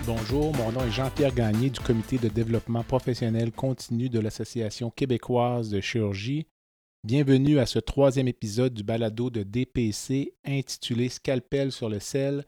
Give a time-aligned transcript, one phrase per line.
[0.04, 5.70] Bonjour, mon nom est Jean-Pierre Gagné du Comité de développement professionnel continu de l'Association québécoise
[5.70, 6.46] de chirurgie.
[7.04, 12.44] Bienvenue à ce troisième épisode du balado de DPC intitulé Scalpel sur le sel.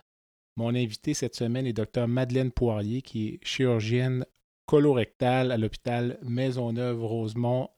[0.56, 4.26] Mon invité cette semaine est Dr Madeleine Poirier, qui est chirurgienne
[4.66, 7.68] colorectale à l'hôpital Maisonneuve-Rosemont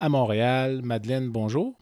[0.00, 0.80] à Montréal.
[0.82, 1.76] Madeleine, bonjour.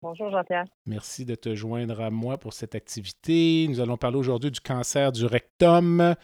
[0.00, 0.66] Bonjour Jean-Pierre.
[0.86, 3.66] Merci de te joindre à moi pour cette activité.
[3.68, 6.14] Nous allons parler aujourd'hui du cancer du rectum,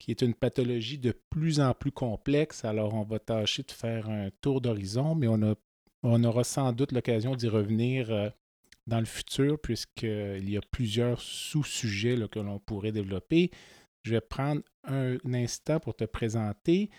[0.00, 2.64] qui est une pathologie de plus en plus complexe.
[2.64, 5.54] Alors, on va tâcher de faire un tour d'horizon, mais on,
[6.02, 8.28] on aura sans doute l'occasion d'y revenir euh,
[8.86, 13.50] dans le futur, puisqu'il y a plusieurs sous-sujets que l'on pourrait développer.
[14.02, 16.90] Je vais prendre un instant pour te présenter.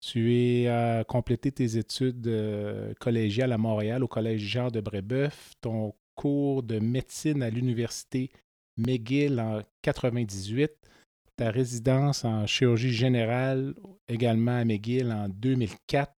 [0.00, 5.94] Tu as complété tes études euh, collégiales à Montréal au Collège Jean de Brébeuf, ton
[6.14, 8.30] cours de médecine à l'Université
[8.76, 10.70] McGill en 98,
[11.36, 13.74] ta résidence en chirurgie générale
[14.08, 16.12] également à McGill en 2004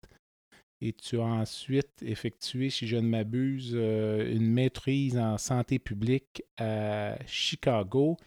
[0.85, 6.43] et tu as ensuite effectué, si je ne m'abuse, euh, une maîtrise en santé publique
[6.57, 8.17] à Chicago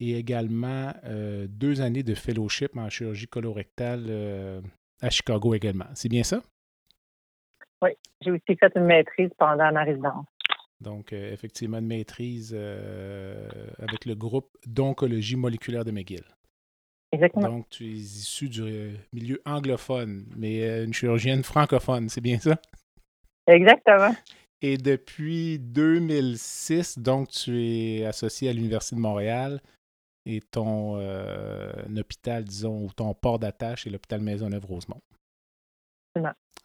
[0.00, 4.62] et également euh, deux années de fellowship en chirurgie colorectale
[5.02, 5.86] à Chicago également.
[5.94, 6.42] C'est bien ça?
[7.82, 10.26] Oui, j'ai aussi fait une maîtrise pendant ma résidence.
[10.80, 13.48] Donc, euh, effectivement, une maîtrise euh,
[13.78, 16.24] avec le groupe d'oncologie moléculaire de McGill.
[17.12, 17.48] Exactement.
[17.48, 22.56] Donc, tu es issu du euh, milieu anglophone, mais une chirurgienne francophone, c'est bien ça?
[23.46, 24.14] Exactement.
[24.62, 29.60] Et depuis 2006, donc, tu es associé à l'Université de Montréal
[30.26, 35.00] et ton euh, hôpital, disons, ou ton port d'attache est l'hôpital Maisonneuve-Rosemont.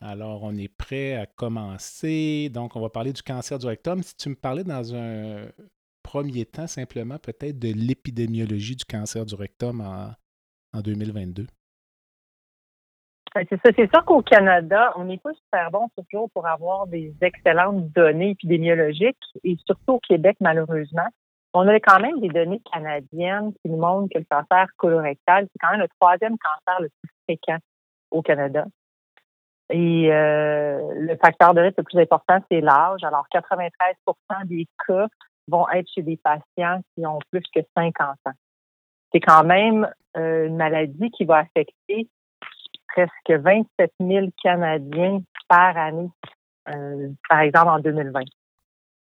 [0.01, 2.49] Alors, on est prêt à commencer.
[2.49, 4.03] Donc, on va parler du cancer du rectum.
[4.03, 5.47] Si tu me parlais dans un
[6.03, 10.13] premier temps, simplement, peut-être de l'épidémiologie du cancer du rectum en,
[10.75, 11.47] en 2022.
[13.33, 13.71] Ben, c'est ça.
[13.75, 18.31] C'est sûr qu'au Canada, on n'est pas super bon toujours pour avoir des excellentes données
[18.31, 21.07] épidémiologiques et surtout au Québec, malheureusement.
[21.53, 25.59] On a quand même des données canadiennes qui nous montrent que le cancer colorectal, c'est
[25.59, 27.57] quand même le troisième cancer le plus fréquent
[28.11, 28.65] au Canada.
[29.69, 33.03] Et euh, le facteur de risque le plus important, c'est l'âge.
[33.03, 35.07] Alors, 93% des cas
[35.47, 38.31] vont être chez des patients qui ont plus que 50 ans.
[39.15, 42.09] C'est quand même euh, une maladie qui va affecter
[42.89, 46.09] presque 27 000 Canadiens par année,
[46.67, 48.23] euh, par exemple en 2020.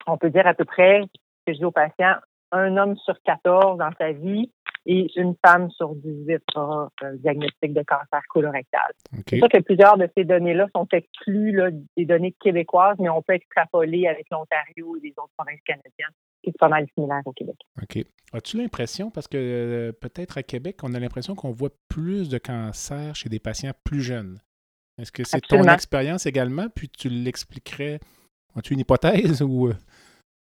[0.07, 1.01] On peut dire à peu près,
[1.45, 2.15] que je dis aux patients,
[2.53, 4.49] un homme sur 14 dans sa vie
[4.85, 8.89] et une femme sur 18 aura un diagnostic de cancer colorectal.
[9.27, 11.61] C'est sûr que plusieurs de ces données-là sont exclues
[11.97, 16.51] des données québécoises, mais on peut extrapoler avec l'Ontario et les autres provinces canadiennes, qui
[16.51, 17.55] sont pas mal similaires au Québec.
[17.81, 18.05] OK.
[18.33, 22.37] As-tu l'impression, parce que euh, peut-être à Québec, on a l'impression qu'on voit plus de
[22.37, 24.39] cancer chez des patients plus jeunes.
[24.99, 27.99] Est-ce que c'est ton expérience également, puis tu l'expliquerais?
[28.55, 29.67] As-tu une hypothèse ou...
[29.67, 29.73] Euh?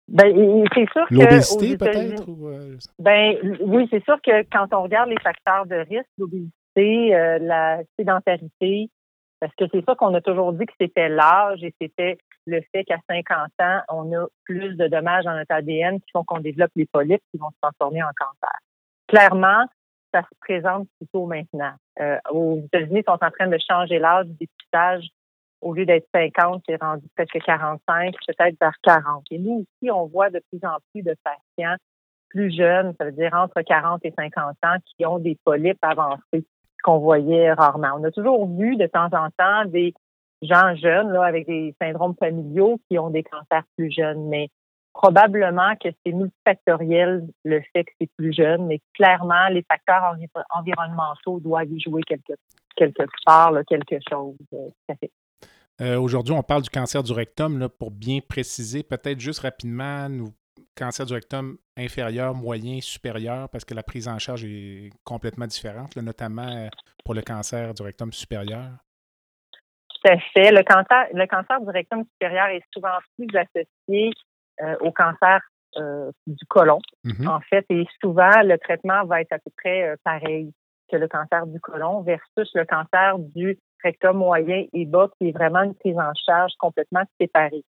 [0.06, 1.14] Ben, c'est sûr que.
[1.14, 2.24] L'obésité, peut-être?
[2.28, 7.38] Euh, ben, oui, c'est sûr que quand on regarde les facteurs de risque, l'obésité, euh,
[7.38, 8.90] la sédentarité,
[9.40, 12.84] parce que c'est ça qu'on a toujours dit que c'était l'âge et c'était le fait
[12.84, 16.72] qu'à 50 ans, on a plus de dommages dans notre ADN qui font qu'on développe
[16.76, 18.58] les polypes qui vont se transformer en cancer.
[19.08, 19.64] Clairement,
[20.12, 21.72] ça se présente plutôt maintenant.
[22.00, 25.08] Euh, aux États-Unis, ils sont en train de changer l'âge du dépistage
[25.64, 29.24] au lieu d'être 50, c'est rendu presque 45, peut-être vers 40.
[29.30, 31.76] Et nous aussi, on voit de plus en plus de patients
[32.28, 36.44] plus jeunes, ça veut dire entre 40 et 50 ans, qui ont des polypes avancés
[36.82, 37.92] qu'on voyait rarement.
[37.96, 39.94] On a toujours vu de temps en temps des
[40.46, 44.48] gens jeunes là, avec des syndromes familiaux qui ont des cancers plus jeunes, mais
[44.92, 50.16] probablement que c'est multifactoriel le fait que c'est plus jeune, mais clairement, les facteurs
[50.50, 52.32] environnementaux doivent y jouer quelque,
[52.76, 54.36] quelque part, quelque chose.
[54.52, 54.94] Euh.
[55.80, 57.58] Euh, aujourd'hui, on parle du cancer du rectum.
[57.58, 60.32] Là, pour bien préciser, peut-être juste rapidement, nous,
[60.76, 65.96] cancer du rectum inférieur, moyen, supérieur, parce que la prise en charge est complètement différente,
[65.96, 66.68] notamment euh,
[67.04, 68.70] pour le cancer du rectum supérieur.
[70.04, 70.50] Tout à fait.
[70.50, 74.10] Le cancer, le cancer du rectum supérieur est souvent plus associé
[74.60, 75.40] euh, au cancer
[76.28, 77.26] du côlon, mm-hmm.
[77.26, 80.52] en fait, et souvent, le traitement va être à peu près pareil
[80.88, 85.32] que le cancer du côlon versus le cancer du rectum moyen et bas, qui est
[85.32, 87.64] vraiment une prise en charge complètement séparée.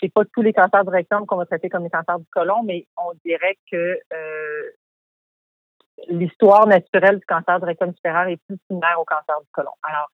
[0.00, 2.62] c'est pas tous les cancers du rectum qu'on va traiter comme les cancers du côlon,
[2.62, 4.70] mais on dirait que euh,
[6.08, 9.72] l'histoire naturelle du cancer du rectum supérieur est plus similaire au cancer du côlon.
[9.82, 10.10] Alors,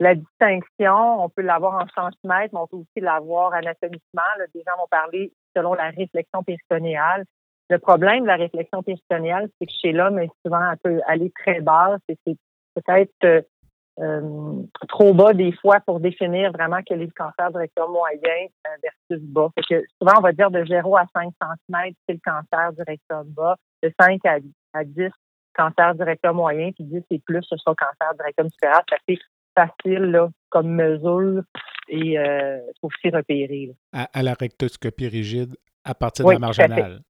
[0.00, 4.22] la distinction, on peut l'avoir en centimètres, mais on peut aussi l'avoir anatomiquement.
[4.38, 7.24] Là, des gens vont parler selon la réflexion péritonéale.
[7.68, 11.60] Le problème de la réflexion péritonéale, c'est que chez l'homme, souvent, elle peut aller très
[11.60, 12.36] basse c'est
[12.74, 13.42] peut-être euh,
[13.98, 18.46] euh, trop bas des fois pour définir vraiment quel est le cancer du rectum moyen
[18.66, 19.50] euh, versus bas.
[19.68, 23.28] Que souvent, on va dire de 0 à 5 cm, c'est le cancer du rectum
[23.28, 23.56] bas.
[23.82, 24.38] De 5 à,
[24.72, 25.10] à 10,
[25.54, 28.82] cancer du rectum moyen, puis 10 et plus, ce sera cancer du rectum supérieur.
[28.88, 29.18] Ça fait
[29.60, 31.42] facile là, comme mesure
[31.88, 33.74] et euh, faut aussi repérer.
[33.92, 37.02] À, la rectoscopie rigide à partir de la marginale.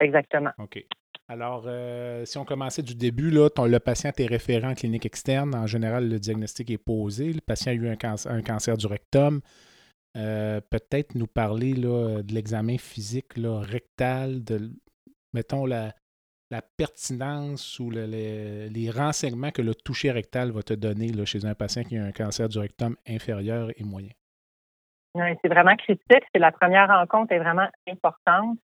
[0.00, 0.50] Exactement.
[0.58, 0.84] OK.
[1.28, 5.54] Alors, euh, si on commençait du début, là, le patient est référent en clinique externe.
[5.54, 7.32] En général, le diagnostic est posé.
[7.32, 9.40] Le patient a eu un, cancer, du rectum.
[10.16, 14.70] Euh, peut-être nous parler là, de l'examen physique rectal, de,
[15.32, 15.94] mettons, la,
[16.54, 21.82] la pertinence ou les renseignements que le toucher rectal va te donner chez un patient
[21.82, 24.14] qui a un cancer du rectum inférieur et moyen?
[25.16, 26.24] c'est vraiment critique.
[26.32, 28.58] C'est la première rencontre est vraiment importante.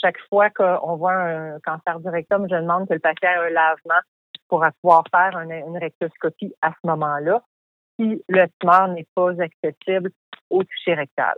[0.00, 3.50] Chaque fois qu'on voit un cancer du rectum, je demande que le patient ait un
[3.50, 4.02] lavement
[4.48, 7.40] pour pouvoir faire une, rectoscopie à ce moment-là
[7.98, 10.10] si le tumeur n'est pas accessible
[10.50, 11.34] au toucher rectal.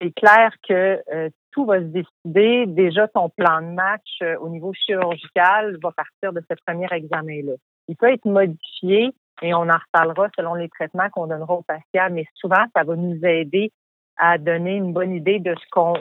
[0.00, 2.66] C'est clair que euh, tout va se décider.
[2.66, 7.52] Déjà, ton plan de match euh, au niveau chirurgical va partir de ce premier examen-là.
[7.88, 12.08] Il peut être modifié et on en reparlera selon les traitements qu'on donnera aux patients,
[12.12, 13.72] mais souvent, ça va nous aider
[14.16, 15.94] à donner une bonne idée de ce qu'on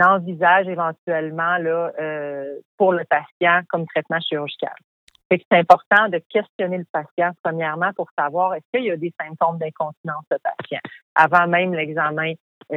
[0.00, 4.74] envisage éventuellement là, euh, pour le patient comme traitement chirurgical.
[5.30, 9.58] C'est important de questionner le patient premièrement pour savoir est-ce qu'il y a des symptômes
[9.58, 10.80] d'incontinence de patient
[11.14, 12.32] avant même l'examen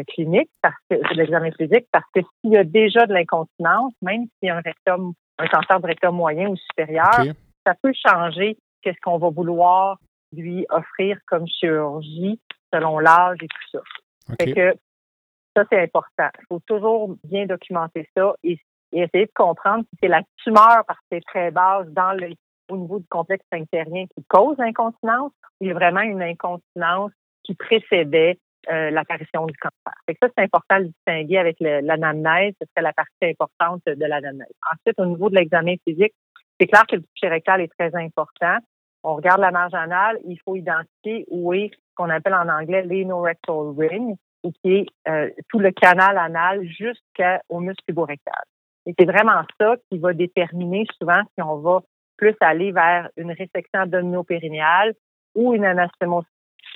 [0.08, 4.48] clinique, parce que l'examen physique, parce que s'il y a déjà de l'incontinence, même s'il
[4.48, 7.26] y a un rectum, un cancer de rectum moyen ou supérieur,
[7.66, 9.98] ça peut changer qu'est-ce qu'on va vouloir
[10.34, 12.40] lui offrir comme chirurgie
[12.74, 14.36] selon l'âge et tout ça.
[14.38, 14.74] que
[15.56, 16.30] ça, c'est important.
[16.40, 18.60] Il faut toujours bien documenter ça et,
[18.94, 22.34] essayer de comprendre si c'est la tumeur parce que c'est très basse dans le
[22.70, 27.12] au niveau du complexe sphinctérien qui cause l'incontinence ou il y a vraiment une incontinence
[27.44, 28.38] qui précédait
[28.70, 29.94] euh, l'apparition du cancer.
[30.22, 34.52] Ça, c'est important de distinguer avec l'anamnèse, ce serait la partie importante de l'anamnèse.
[34.72, 36.14] Ensuite, au niveau de l'examen physique,
[36.60, 38.58] c'est clair que le toucher rectal est très important.
[39.04, 42.84] On regarde la marge anale, il faut identifier où est ce qu'on appelle en anglais
[42.84, 48.44] l'anorectal ring, qui est euh, tout le canal anal jusqu'au muscle puborectal.
[48.86, 51.82] Et c'est vraiment ça qui va déterminer souvent si on va
[52.18, 54.94] plus aller vers une résection abdominopérinéale
[55.36, 56.26] ou une anastomose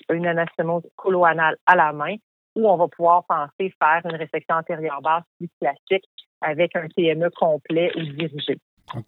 [0.10, 2.16] une anastomose coloanale à la main,
[2.56, 6.06] où on va pouvoir penser faire une résection antérieure basse plus classique
[6.42, 8.58] avec un TME complet ou dirigé.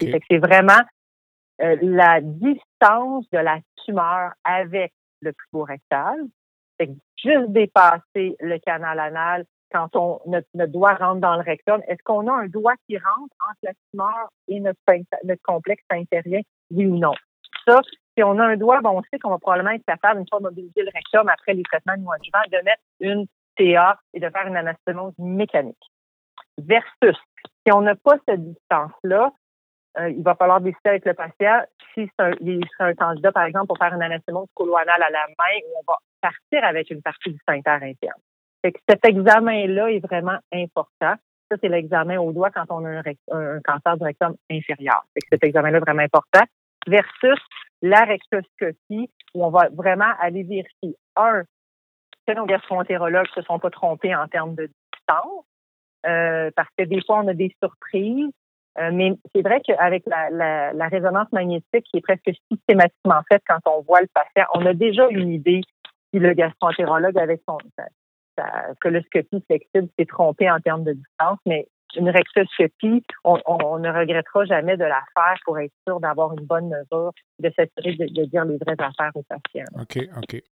[0.00, 0.82] C'est vraiment
[1.60, 6.16] euh, la distance de la tumeur avec le tubo rectal.
[6.78, 11.82] C'est juste dépasser le canal anal quand on, notre, doigt rentre dans le rectum.
[11.88, 14.78] Est-ce qu'on a un doigt qui rentre entre la tumeur et notre,
[15.24, 16.42] notre complexe intérieur?
[16.70, 17.14] Oui ou non?
[17.66, 17.80] Ça,
[18.18, 20.82] si on a un doigt, on sait qu'on va probablement être capable, une fois mobilisé
[20.82, 25.14] le rectum après les traitements adjuvants, de mettre une TA et de faire une anastomose
[25.18, 25.76] mécanique.
[26.58, 27.16] Versus,
[27.64, 29.30] si on n'a pas cette distance-là,
[30.00, 31.62] euh, il va falloir décider avec le patient
[31.94, 35.26] si c'est un, il un candidat, par exemple, pour faire une anastomose coloanale à la
[35.28, 38.20] main où on va partir avec une partie du sphincter interne.
[38.64, 41.14] Cet examen-là est vraiment important.
[41.50, 45.04] Ça, c'est l'examen au doigt quand on a un, cancer du rectum inférieur.
[45.30, 46.44] Cet examen-là est vraiment important.
[46.86, 47.38] Versus
[47.82, 51.42] la rectoscopie, où on va vraiment aller vérifier, un,
[52.26, 55.44] que nos gastroentérologues se sont pas trompés en termes de distance,
[56.06, 58.30] euh, parce que des fois, on a des surprises.
[58.78, 63.42] Euh, mais c'est vrai qu'avec la, la, la, résonance magnétique qui est presque systématiquement faite
[63.48, 65.62] quand on voit le patient, on a déjà une idée
[66.12, 67.58] si le gastroentérologue avec son
[68.36, 71.38] sa coloscopie flexible s'est trompé en termes de distance,
[71.96, 76.68] une rectoscopie, on, ne regrettera jamais de la faire pour être sûr d'avoir une bonne
[76.68, 79.64] mesure, de s'assurer de, dire les vraies affaires aux patients.
[79.80, 80.42] OK, OK.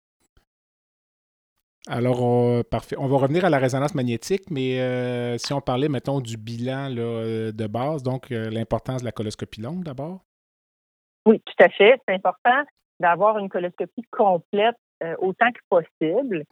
[1.88, 2.96] Alors, parfait.
[2.98, 6.90] On va revenir à la résonance magnétique, mais euh, si on parlait, mettons, du bilan
[6.90, 10.20] de base, donc euh, l'importance de la coloscopie longue d'abord?
[11.26, 12.00] Oui, tout à fait.
[12.06, 12.64] C'est important
[13.00, 16.44] d'avoir une coloscopie complète euh, autant que possible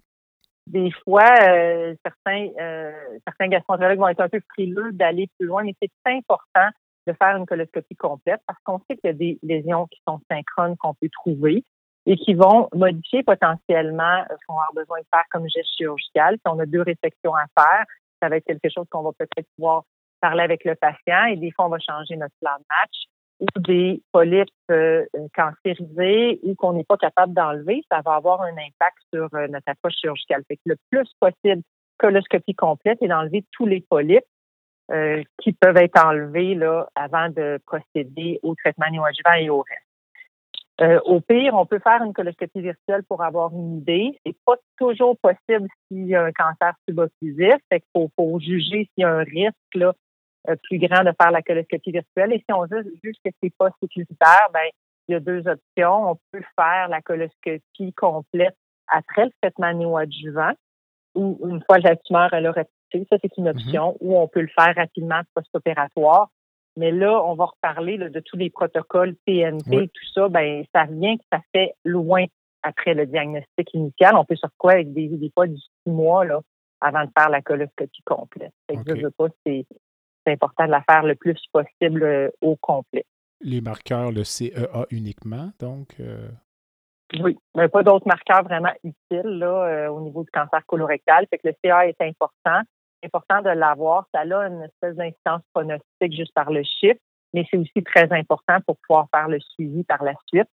[0.66, 2.92] des fois, euh, certains, euh,
[3.26, 6.68] certains gastroentérologues vont être un peu frileux d'aller plus loin, mais c'est important
[7.06, 10.20] de faire une coloscopie complète parce qu'on sait qu'il y a des lésions qui sont
[10.30, 11.64] synchrones qu'on peut trouver
[12.06, 16.36] et qui vont modifier potentiellement ce qu'on va avoir besoin de faire comme geste chirurgical.
[16.36, 17.84] Si on a deux résections à faire,
[18.22, 19.84] ça va être quelque chose qu'on va peut-être pouvoir
[20.20, 23.04] parler avec le patient et des fois, on va changer notre plan de match
[23.40, 28.52] ou des polypes euh, cancérisés ou qu'on n'est pas capable d'enlever, ça va avoir un
[28.52, 30.42] impact sur euh, notre approche chirurgicale.
[30.48, 31.62] Fait que le plus possible,
[31.98, 34.24] coloscopie complète et d'enlever tous les polypes
[34.90, 39.80] euh, qui peuvent être enlevés là, avant de procéder au traitement néoadjuvant et au reste.
[40.80, 44.18] Euh, au pire, on peut faire une coloscopie virtuelle pour avoir une idée.
[44.26, 47.54] C'est pas toujours possible s'il y a un cancer subocclusif.
[47.68, 49.92] Fait qu'il faut, juger s'il y a un risque là, euh,
[50.62, 52.32] plus grand de faire la coloscopie virtuelle.
[52.32, 54.68] Et si on juge que c'est pas sécuritaire, ben
[55.08, 56.10] il y a deux options.
[56.10, 58.56] On peut faire la coloscopie complète
[58.88, 60.52] après le traitement néoadjuvant
[61.14, 63.96] ou une fois la tumeur elle a Ça, c'est une option.
[64.00, 66.30] Ou on peut le faire rapidement post-opératoire.
[66.76, 70.28] Mais là, on va reparler de tous les protocoles PNP tout ça.
[70.28, 72.24] Ben, ça vient que ça fait loin
[72.62, 74.16] après le diagnostic initial.
[74.16, 76.40] On peut sur quoi avec des, des fois du six mois là,
[76.80, 78.52] avant de faire la coloscopie complète.
[79.46, 79.66] c'est
[80.28, 83.04] important de la faire le plus possible euh, au complet.
[83.40, 85.96] Les marqueurs, le CEA uniquement, donc?
[86.00, 86.28] Euh?
[87.20, 91.26] Oui, mais pas d'autres marqueurs vraiment utiles là, euh, au niveau du cancer colorectal.
[91.28, 92.62] Fait que le CA est important
[93.04, 94.06] important de l'avoir.
[94.12, 97.00] Ça a une espèce d'instance pronostique juste par le chiffre,
[97.32, 100.48] mais c'est aussi très important pour pouvoir faire le suivi par la suite.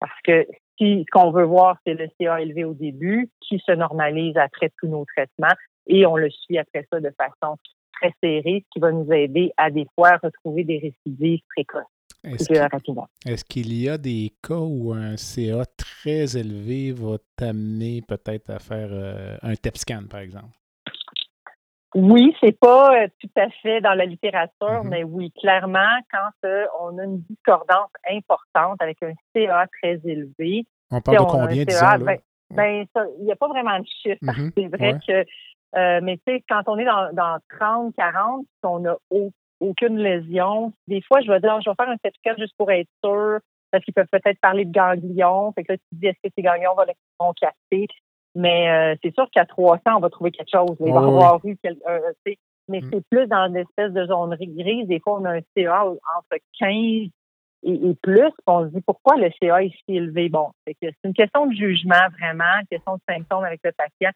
[0.00, 0.46] Parce que
[0.78, 4.70] si ce qu'on veut voir, c'est le CA élevé au début, qui se normalise après
[4.78, 5.54] tous nos traitements,
[5.86, 7.56] et on le suit après ça de façon
[8.00, 11.84] très serrée, ce qui va nous aider à des fois retrouver des récidives précoces.
[12.24, 18.58] Est-ce qu'il y a des cas où un CA très élevé va t'amener peut-être à
[18.58, 20.48] faire euh, un TEP scan, par exemple?
[21.94, 24.88] Oui, c'est pas euh, tout à fait dans la littérature, mm-hmm.
[24.88, 30.66] mais oui, clairement, quand euh, on a une discordance importante avec un CA très élevé.
[30.90, 32.18] On parle de combien, disons, ben,
[32.50, 32.86] ben
[33.18, 34.18] il n'y a pas vraiment de chiffre.
[34.22, 34.52] Mm-hmm.
[34.56, 35.30] C'est vrai que,
[35.76, 38.96] euh, mais tu sais, quand on est dans, dans 30, 40, on n'a
[39.60, 42.88] aucune lésion, des fois, je vais dire, je vais faire un certificat juste pour être
[43.04, 45.52] sûr, parce qu'ils peuvent peut-être parler de ganglions.
[45.52, 46.74] Fait que là, tu dis, est-ce que ces ganglions
[47.20, 47.86] vont, casser?
[48.34, 50.76] Mais euh, c'est sûr qu'à 300, on va trouver quelque chose.
[50.80, 52.12] Il va avoir eu quelque, euh,
[52.68, 52.90] mais mm.
[52.92, 54.86] c'est plus dans une espèce de zone grise.
[54.86, 57.10] Des fois, on a un CA entre 15
[57.64, 58.32] et, plus.
[58.46, 60.28] On se dit pourquoi le CA est si élevé?
[60.28, 64.10] Bon, c'est une question de jugement vraiment, une question de symptômes avec le patient.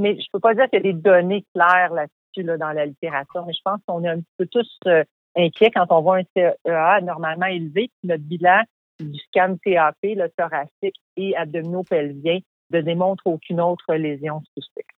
[0.00, 2.86] Mais je peux pas dire qu'il y a des données claires là-dessus là, dans la
[2.86, 5.04] littérature, mais je pense qu'on est un petit peu tous euh,
[5.36, 6.24] inquiets quand on voit un
[6.64, 7.90] CA normalement élevé.
[8.02, 8.62] Notre bilan
[9.00, 12.38] du scan TAP, le thoracique et abdominopelvien
[12.70, 14.90] ne démontre aucune autre lésion suspecte.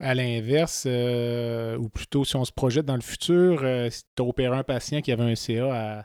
[0.00, 4.22] À l'inverse, euh, ou plutôt si on se projette dans le futur, euh, si tu
[4.22, 6.04] as opéré un patient qui avait un CA à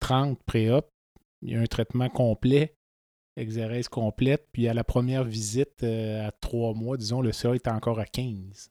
[0.00, 0.88] 30 pré-op,
[1.42, 2.75] il y a un traitement complet,
[3.36, 7.68] exérèse complète, puis à la première visite euh, à trois mois, disons, le CA est
[7.68, 8.70] encore à 15.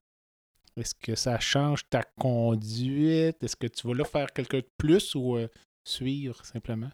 [0.77, 3.41] Est-ce que ça change ta conduite?
[3.43, 5.38] Est-ce que tu vas là faire quelque chose de plus ou
[5.86, 6.89] suivre simplement?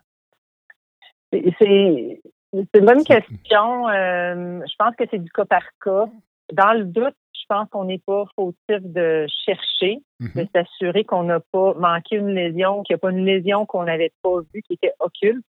[1.32, 2.22] C'est
[2.54, 3.88] une bonne question.
[3.90, 6.10] Euh, je pense que c'est du cas par cas.
[6.54, 10.44] Dans le doute, je pense qu'on n'est pas fautif de chercher, mm-hmm.
[10.44, 13.84] de s'assurer qu'on n'a pas manqué une lésion, qu'il n'y a pas une lésion qu'on
[13.84, 15.46] n'avait pas vue, qui était occulte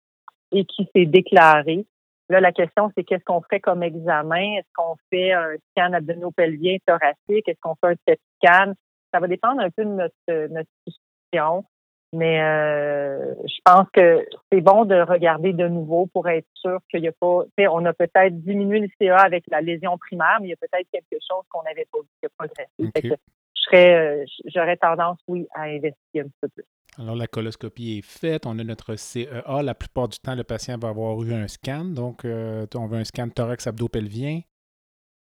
[0.52, 1.86] et qui s'est déclarée.
[2.30, 4.56] Là, la question, c'est qu'est-ce qu'on fait comme examen?
[4.56, 7.48] Est-ce qu'on fait un scan abdominopelvien thoracique?
[7.48, 8.72] Est-ce qu'on fait un TET scan?
[9.12, 11.64] Ça va dépendre un peu de notre, notre discussion.
[12.12, 17.02] Mais euh, je pense que c'est bon de regarder de nouveau pour être sûr qu'il
[17.02, 17.42] n'y a pas.
[17.58, 20.88] On a peut-être diminué le CA avec la lésion primaire, mais il y a peut-être
[20.92, 23.18] quelque chose qu'on n'avait pas vu qui a progressé.
[23.54, 26.64] je serais, euh, j'aurais tendance, oui, à investiguer un petit peu plus.
[26.98, 29.62] Alors, la coloscopie est faite, on a notre CEA.
[29.62, 31.84] La plupart du temps, le patient va avoir eu un scan.
[31.84, 34.40] Donc, euh, on veut un scan thorax abdo-pelvien.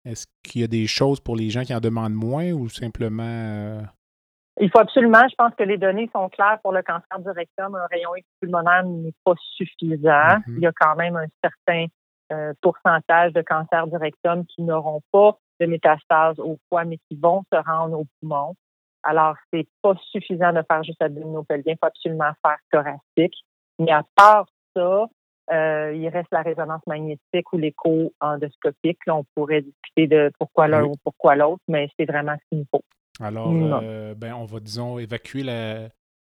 [0.04, 3.82] Est-ce qu'il y a des choses pour les gens qui en demandent moins ou simplement
[4.60, 7.76] il faut absolument, je pense que les données sont claires pour le cancer du rectum.
[7.76, 9.98] Un rayon X pulmonaire n'est pas suffisant.
[9.98, 10.44] Mm-hmm.
[10.48, 11.88] Il y a quand même un certain
[12.32, 17.18] euh, pourcentage de cancers du rectum qui n'auront pas de métastase au foie, mais qui
[17.22, 18.56] vont se rendre au poumon.
[19.06, 21.74] Alors, c'est pas suffisant de faire juste abdominopelvien.
[21.74, 23.36] Il faut absolument faire thoracique.
[23.80, 25.08] Mais à part ça,
[25.52, 28.98] euh, il reste la résonance magnétique ou l'écho endoscopique.
[29.06, 32.66] Là, on pourrait discuter de pourquoi l'un ou pourquoi l'autre, mais c'est vraiment ce qu'il
[32.72, 32.84] faut.
[33.20, 35.44] Alors, euh, ben, on va, disons, évacuer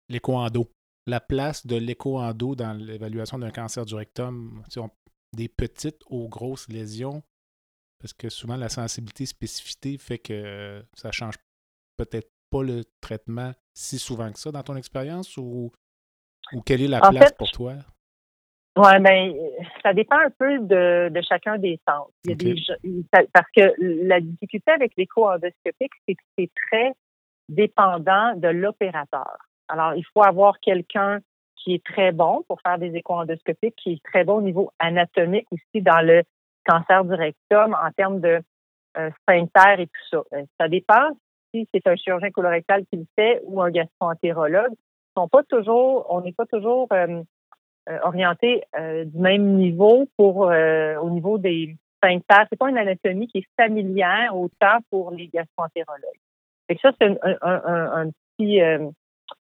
[0.09, 0.69] l'écho-endo.
[1.07, 4.63] La place de l'écho-endo dans l'évaluation d'un cancer du rectum,
[5.33, 7.23] des petites aux grosses lésions,
[8.01, 11.37] parce que souvent la sensibilité spécificité fait que ça change
[11.97, 15.73] peut-être pas le traitement si souvent que ça dans ton expérience ou,
[16.53, 17.73] ou quelle est la place pour toi?
[18.77, 19.35] Oui, ben,
[19.83, 22.11] ça dépend un peu de, de chacun des centres.
[22.25, 23.75] Il y a des, parce que
[24.09, 26.93] la difficulté avec l'écho endoscopique, c'est que c'est très
[27.49, 29.37] dépendant de l'opérateur.
[29.69, 31.21] Alors, il faut avoir quelqu'un
[31.57, 34.71] qui est très bon pour faire des échos endoscopiques, qui est très bon au niveau
[34.79, 36.23] anatomique aussi dans le
[36.65, 38.41] cancer du rectum en termes de
[38.97, 40.23] euh, sphincter et tout ça.
[40.33, 41.11] Euh, ça dépend
[41.53, 44.73] si c'est un chirurgien colorectal qui le fait ou un gastroentérologue.
[45.17, 47.23] Sont pas toujours, on n'est pas toujours euh,
[47.89, 50.53] euh orienté du même niveau pour
[51.03, 52.47] au niveau des sphincters.
[52.49, 56.21] C'est pas une anatomie qui est familière autant pour les gastroentérologues.
[56.69, 58.61] Fait ça, c'est un, un, un, petit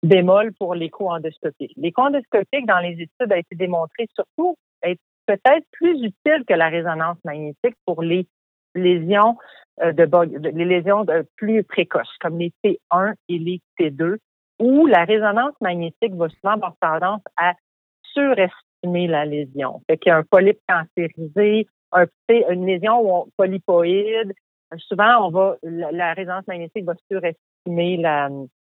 [0.02, 1.72] bémol pour l'écho-endoscopique.
[1.76, 7.18] L'écho-endoscopique, dans les études, a été démontré surtout être peut-être plus utile que la résonance
[7.24, 8.26] magnétique pour les
[8.74, 9.36] lésions
[9.80, 14.18] euh, de, les lésions plus précoces, comme les T1 et les T2,
[14.58, 17.54] où la résonance magnétique va souvent avoir tendance à
[18.02, 19.80] surestimer la lésion.
[19.86, 24.32] Fait qu'il y a un polype cancérisé, un, une lésion polypoïde.
[24.76, 27.98] Souvent, on va, la résonance magnétique va surestimer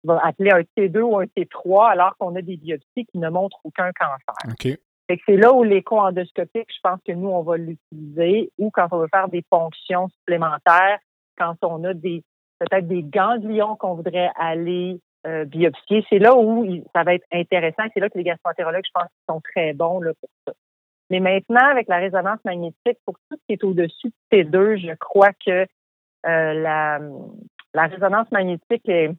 [0.04, 3.60] va appeler un T2 ou un T3 alors qu'on a des biopsies qui ne montrent
[3.64, 4.34] aucun cancer.
[5.26, 9.08] C'est là où l'écho-endoscopique, je pense que nous, on va l'utiliser ou quand on veut
[9.12, 10.98] faire des fonctions supplémentaires,
[11.36, 12.22] quand on a des
[12.60, 16.04] peut-être des ganglions qu'on voudrait aller euh, biopsier.
[16.08, 17.84] C'est là où ça va être intéressant.
[17.92, 20.52] C'est là que les gastroentérologues, je pense, sont très bons là, pour ça.
[21.10, 24.94] Mais maintenant, avec la résonance magnétique, pour tout ce qui est au-dessus de T2, je
[24.94, 25.66] crois que
[26.26, 27.00] euh, la,
[27.74, 29.10] résonance magnétique est,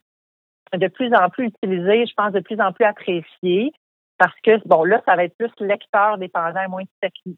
[0.73, 3.73] de plus en plus utilisé, je pense de plus en plus apprécié,
[4.21, 7.33] parce que, bon, là, ça va être plus lecteur dépendant, moins technicien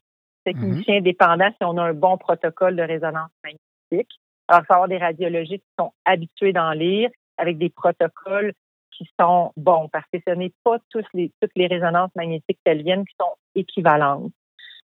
[0.45, 1.01] mm-hmm.
[1.01, 4.11] dépendant si on a un bon protocole de résonance magnétique.
[4.49, 8.51] Alors, il faut avoir des radiologistes qui sont habitués d'en lire avec des protocoles
[8.91, 13.05] qui sont bons, parce que ce n'est pas tous les, toutes les résonances magnétiques pelviennes
[13.05, 14.33] qui sont équivalentes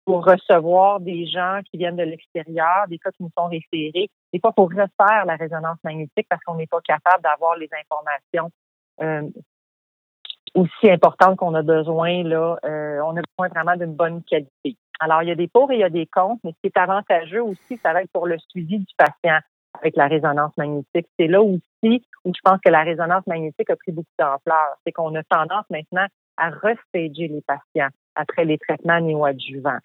[0.05, 4.41] pour recevoir des gens qui viennent de l'extérieur, des cas qui nous sont référés, des
[4.41, 8.51] fois pour refaire la résonance magnétique parce qu'on n'est pas capable d'avoir les informations
[9.01, 9.31] euh,
[10.55, 12.23] aussi importantes qu'on a besoin.
[12.23, 14.77] Là, euh, on a besoin vraiment d'une bonne qualité.
[15.01, 16.67] Alors, il y a des pour et il y a des contre, mais ce qui
[16.67, 19.39] est avantageux aussi, ça va être pour le suivi du patient
[19.81, 21.07] avec la résonance magnétique.
[21.19, 24.77] C'est là aussi où je pense que la résonance magnétique a pris beaucoup d'ampleur.
[24.87, 29.79] C'est qu'on a tendance maintenant à restager les patients après les traitements néoadjuvants.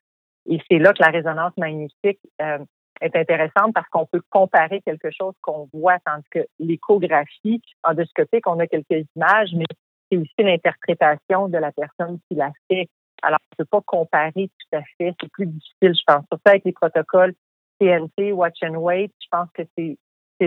[0.47, 2.59] Et c'est là que la résonance magnétique euh,
[3.01, 8.59] est intéressante parce qu'on peut comparer quelque chose qu'on voit, tandis que l'échographie endoscopique, on
[8.59, 9.65] a quelques images, mais
[10.09, 12.87] c'est aussi l'interprétation de la personne qui l'a fait.
[13.21, 15.13] Alors, on ne peut pas comparer tout à fait.
[15.19, 16.23] C'est plus difficile, je pense.
[16.31, 17.33] Surtout avec les protocoles
[17.79, 19.97] TNT, Watch and Wait, je pense que c'est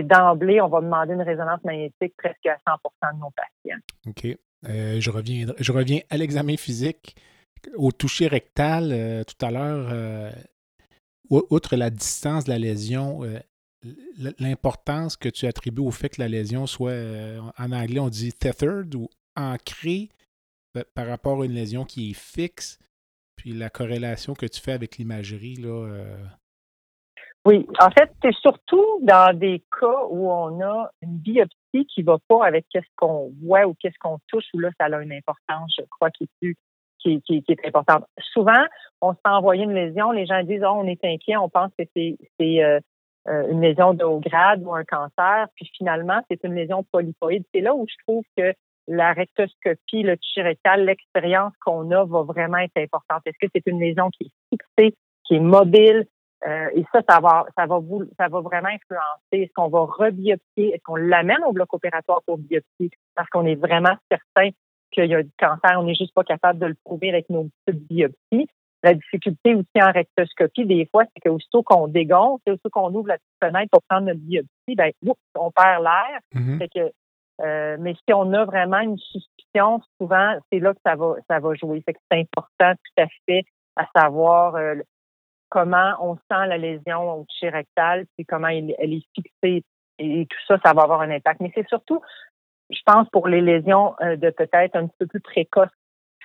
[0.01, 3.79] d'emblée, on va demander une résonance magnétique presque à 100 de nos patients.
[4.07, 4.37] OK.
[4.65, 7.15] Euh, je, reviens, je reviens à l'examen physique
[7.75, 10.31] au toucher rectal euh, tout à l'heure, euh,
[11.29, 13.21] outre la distance de la lésion,
[14.39, 16.93] l'importance que tu attribues au fait que la lésion soit,
[17.57, 20.09] en anglais, on dit tethered ou ancrée
[20.95, 22.79] par rapport à une lésion qui est fixe,
[23.35, 26.17] puis la corrélation que tu fais avec l'imagerie, là.
[27.45, 32.05] Oui, en fait, c'est surtout dans des cas où on a une biopsie qui ne
[32.05, 35.11] va pas avec ce qu'on voit ou qu'est-ce qu'on touche, où là, ça a une
[35.11, 36.55] importance, je crois, qui est plus
[36.99, 38.05] qui, qui, est importante.
[38.31, 38.63] Souvent,
[39.01, 41.71] on se fait envoyer une lésion, les gens disent oh, on est inquiet, on pense
[41.77, 42.79] que c'est euh,
[43.27, 47.43] euh, une lésion de haut grade ou un cancer, puis finalement, c'est une lésion polypoïde.
[47.53, 48.53] C'est là où je trouve que
[48.87, 53.21] la rectoscopie, le chirurgical, l'expérience qu'on a va vraiment être importante.
[53.25, 56.05] Est-ce que c'est une lésion qui est fixée, qui est mobile?
[56.45, 59.31] Euh, et ça, ça va, ça va, vous, ça va vraiment influencer.
[59.31, 60.73] Est-ce qu'on va rebiopsier?
[60.73, 62.91] Est-ce qu'on l'amène au bloc opératoire pour biopsie?
[63.15, 64.49] Parce qu'on est vraiment certain
[64.91, 65.79] qu'il y a du cancer.
[65.79, 68.47] On n'est juste pas capable de le prouver avec nos petites biopsies.
[68.83, 73.17] La difficulté aussi en rectoscopie, des fois, c'est qu'aussitôt qu'on dégonfle, aussitôt qu'on ouvre la
[73.17, 74.91] petite fenêtre pour prendre notre biopsie, ben,
[75.35, 76.19] on perd l'air.
[76.35, 76.67] Mm-hmm.
[76.67, 76.91] que,
[77.41, 81.39] euh, mais si on a vraiment une suspicion, souvent, c'est là que ça va, ça
[81.39, 81.83] va jouer.
[81.85, 83.43] c'est important tout à fait
[83.75, 84.75] à savoir euh,
[85.49, 89.63] comment on sent la lésion au toucher rectal, puis comment elle, elle est fixée
[89.99, 91.41] et tout ça, ça va avoir un impact.
[91.41, 92.01] Mais c'est surtout
[92.69, 95.69] je pense pour les lésions euh, de peut-être un petit peu plus précoces.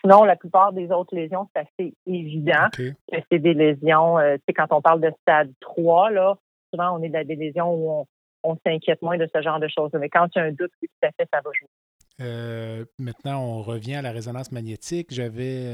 [0.00, 2.92] Sinon, la plupart des autres lésions, c'est assez évident que
[3.30, 6.38] c'est des lésions, tu sais, quand on parle de stade 3, là,
[6.72, 8.06] souvent on est dans des lésions où on,
[8.64, 9.90] s'inquiète moins de ce genre de choses.
[9.94, 11.68] Mais quand il y a un doute, tout à fait, ça va jouer.
[12.20, 15.08] Euh, maintenant, on revient à la résonance magnétique.
[15.12, 15.72] J'avais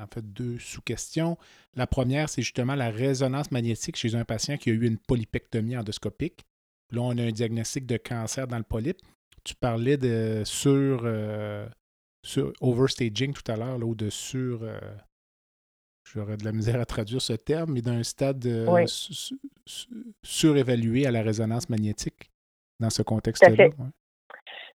[0.00, 1.36] en fait deux sous-questions.
[1.76, 5.76] La première, c'est justement la résonance magnétique chez un patient qui a eu une polypectomie
[5.76, 6.44] endoscopique.
[6.90, 8.98] Là, on a un diagnostic de cancer dans le polype
[9.44, 11.66] tu parlais de sur, euh,
[12.24, 14.62] sur overstaging tout à l'heure, ou de sur.
[16.12, 18.84] J'aurais de la misère à traduire ce terme, mais d'un stade euh,
[20.22, 22.30] surévalué à la résonance magnétique
[22.80, 23.68] dans ce contexte-là.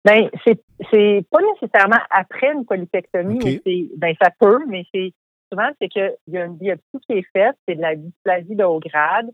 [0.04, 5.14] Ben, c'est, c'est pas nécessairement après une polypectomie, mais c'est, ben, ça peut, mais c'est,
[5.50, 8.64] souvent, c'est qu'il y a une biopsie qui est faite, c'est de la dysplasie de
[8.64, 9.30] haut grade,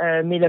[0.00, 0.48] euh, mais le,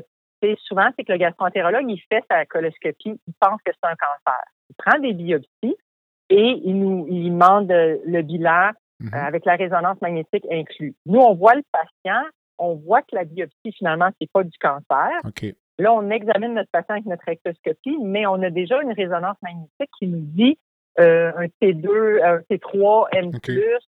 [0.68, 4.44] souvent, c'est que le gastroentérologue, il fait sa coloscopie, il pense que c'est un cancer.
[4.70, 5.76] Il prend des biopsies
[6.30, 8.72] et il nous, il demande le bilan
[9.04, 9.14] euh, mhm.
[9.14, 10.96] avec la résonance magnétique inclus.
[11.06, 12.24] Nous, on voit le patient,
[12.58, 15.10] on voit que la biopsie, finalement, c'est pas du cancer.
[15.80, 19.90] Là, on examine notre patient avec notre rectoscopie, mais on a déjà une résonance magnétique
[19.98, 20.58] qui nous dit
[21.00, 23.32] euh, un T2, un T3, M+,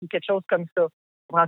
[0.01, 0.87] ou quelque chose comme ça.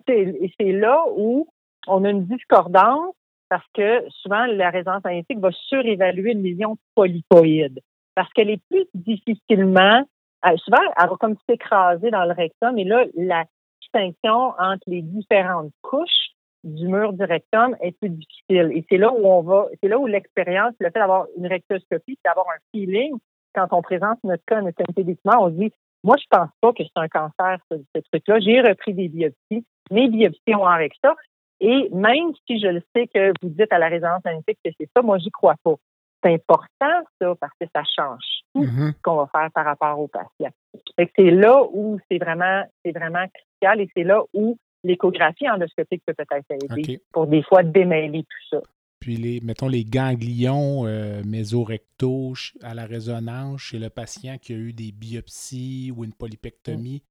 [0.10, 1.48] Et c'est là où
[1.88, 3.16] on a une discordance
[3.50, 7.80] parce que souvent, la résonance magnétique va surévaluer une lésion polypoïde
[8.14, 10.04] parce qu'elle est plus difficilement,
[10.46, 13.46] euh, souvent, elle va comme s'écraser dans le rectum et là, la
[13.82, 16.30] distinction entre les différentes couches
[16.64, 18.72] du mur du rectum est plus difficile.
[18.74, 22.18] Et c'est là où on va, c'est là où l'expérience, le fait d'avoir une rectoscopie,
[22.24, 23.18] d'avoir un feeling,
[23.56, 25.72] quand on présente notre cas, notre comité on dit,
[26.04, 28.40] moi, je pense pas que c'est un cancer, ce, truc-là.
[28.40, 29.66] J'ai repris des biopsies.
[29.92, 31.16] Mes biopsies ont avec ça.
[31.60, 34.90] Et même si je le sais que vous dites à la résonance magnétique que c'est
[34.96, 35.76] ça, moi, j'y crois pas.
[36.24, 38.94] C'est important, ça, parce que ça change tout mm-hmm.
[38.94, 40.52] ce qu'on va faire par rapport au patient.
[40.98, 46.14] c'est là où c'est vraiment, c'est vraiment crucial et c'est là où l'échographie endoscopique peut
[46.14, 48.62] peut-être aider pour des fois démêler tout ça.
[49.00, 54.58] Puis, les, mettons, les ganglions euh, mésorectaux à la résonance chez le patient qui a
[54.58, 57.02] eu des biopsies ou une polypectomie,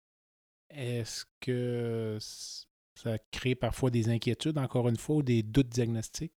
[0.70, 6.34] est-ce que ça crée parfois des inquiétudes, encore une fois, ou des doutes diagnostiques?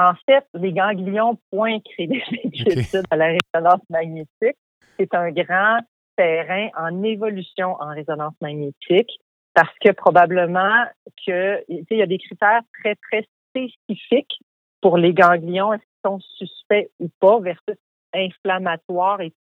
[0.00, 4.56] En fait, les ganglions pointent créer des inquiétudes à la résonance magnétique.
[4.98, 5.80] C'est un grand
[6.16, 9.10] terrain en évolution en résonance magnétique
[9.52, 10.84] parce que probablement
[11.26, 14.38] que il y a des critères très, très spécifiques
[14.80, 17.76] pour les ganglions, est-ce qu'ils sont suspects ou pas, versus
[18.14, 19.34] inflammatoires et,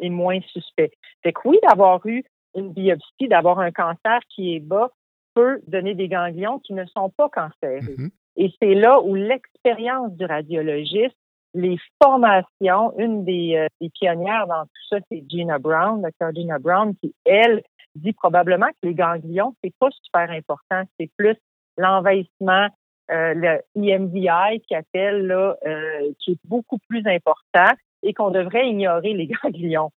[0.00, 0.92] et moins suspects.
[1.22, 2.24] Fait que oui, d'avoir eu
[2.56, 4.90] une biopsie, d'avoir un cancer qui est bas,
[5.34, 7.78] peut donner des ganglions qui ne sont pas cancéreux.
[7.78, 8.10] Mm-hmm.
[8.36, 11.16] Et c'est là où l'expérience du radiologiste,
[11.54, 16.34] les formations, une des, euh, des pionnières dans tout ça, c'est Gina Brown, Dr.
[16.34, 17.62] Gina Brown, qui, elle,
[17.94, 21.36] dit probablement que les ganglions, c'est pas super important, c'est plus
[21.76, 22.68] l'envahissement,
[23.10, 27.70] euh, le EMDI qui appelle là, euh, qui est beaucoup plus important
[28.02, 29.90] et qu'on devrait ignorer les ganglions.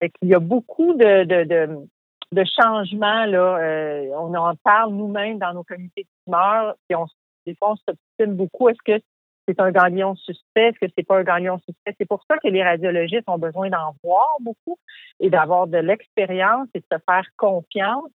[0.00, 3.58] Qu'il y a beaucoup de, de, changements là.
[3.58, 7.06] Euh, on en parle nous-mêmes dans nos comités de tumeurs, et on,
[7.50, 8.68] des fois on s'obstine beaucoup.
[8.68, 9.02] Est-ce que
[9.48, 11.94] c'est un ganglion suspect, est-ce que c'est pas un ganglion suspect?
[11.98, 14.78] C'est pour ça que les radiologistes ont besoin d'en voir beaucoup
[15.18, 18.10] et d'avoir de l'expérience et de se faire confiance,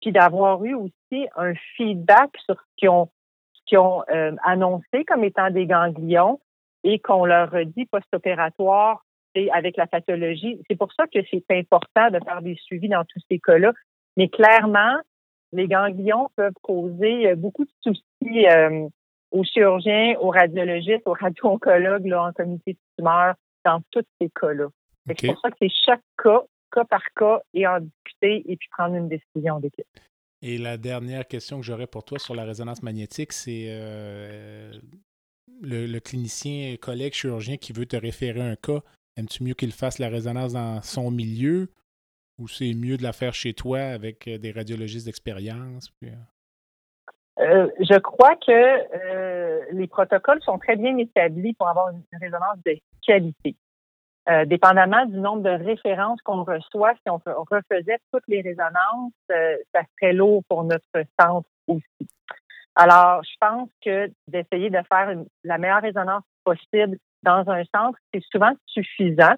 [0.00, 3.08] puis d'avoir eu aussi un feedback sur ce qu'ils ont,
[3.66, 6.40] ce ont euh, annoncé comme étant des ganglions
[6.82, 9.04] et qu'on leur dit post-opératoire
[9.52, 10.60] avec la pathologie.
[10.68, 13.72] C'est pour ça que c'est important de faire des suivis dans tous ces cas-là.
[14.16, 14.96] Mais clairement,
[15.52, 18.88] les ganglions peuvent causer euh, beaucoup de soucis euh,
[19.30, 23.34] aux chirurgiens, aux radiologistes, aux radio-oncologues en comité de tumeur,
[23.64, 24.68] dans tous ces cas-là.
[25.06, 28.68] C'est pour ça que c'est chaque cas, cas par cas, et en discuter et puis
[28.76, 29.86] prendre une décision d'équipe.
[30.42, 34.72] Et la dernière question que j'aurais pour toi sur la résonance magnétique, c'est euh,
[35.60, 38.80] le, le, clinicien, collègue chirurgien qui veut te référer un cas.
[39.16, 41.68] Aimes-tu mieux qu'il fasse la résonance dans son milieu
[42.40, 45.92] ou c'est mieux de la faire chez toi avec euh, des radiologistes d'expérience?
[46.04, 46.08] Euh?
[47.38, 52.76] Euh, je crois que les protocoles sont très bien établis pour avoir une résonance de
[53.06, 53.56] qualité.
[54.46, 57.18] dépendamment du nombre de références qu'on reçoit, si on,
[57.50, 60.84] refaisait toutes les résonances, ça serait lourd pour notre
[61.18, 62.08] centre aussi.
[62.74, 68.22] Alors, je pense que d'essayer de faire la meilleure résonance possible dans un centre, c'est
[68.30, 69.34] souvent suffisant.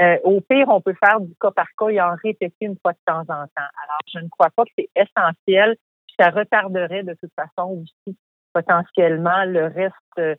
[0.00, 2.92] Euh, au pire, on peut faire du cas par cas et en répéter une fois
[2.92, 3.70] de temps en temps.
[3.82, 5.76] Alors, je ne crois pas que c'est essentiel.
[6.18, 8.16] Ça retarderait de toute façon aussi
[8.52, 10.38] potentiellement le reste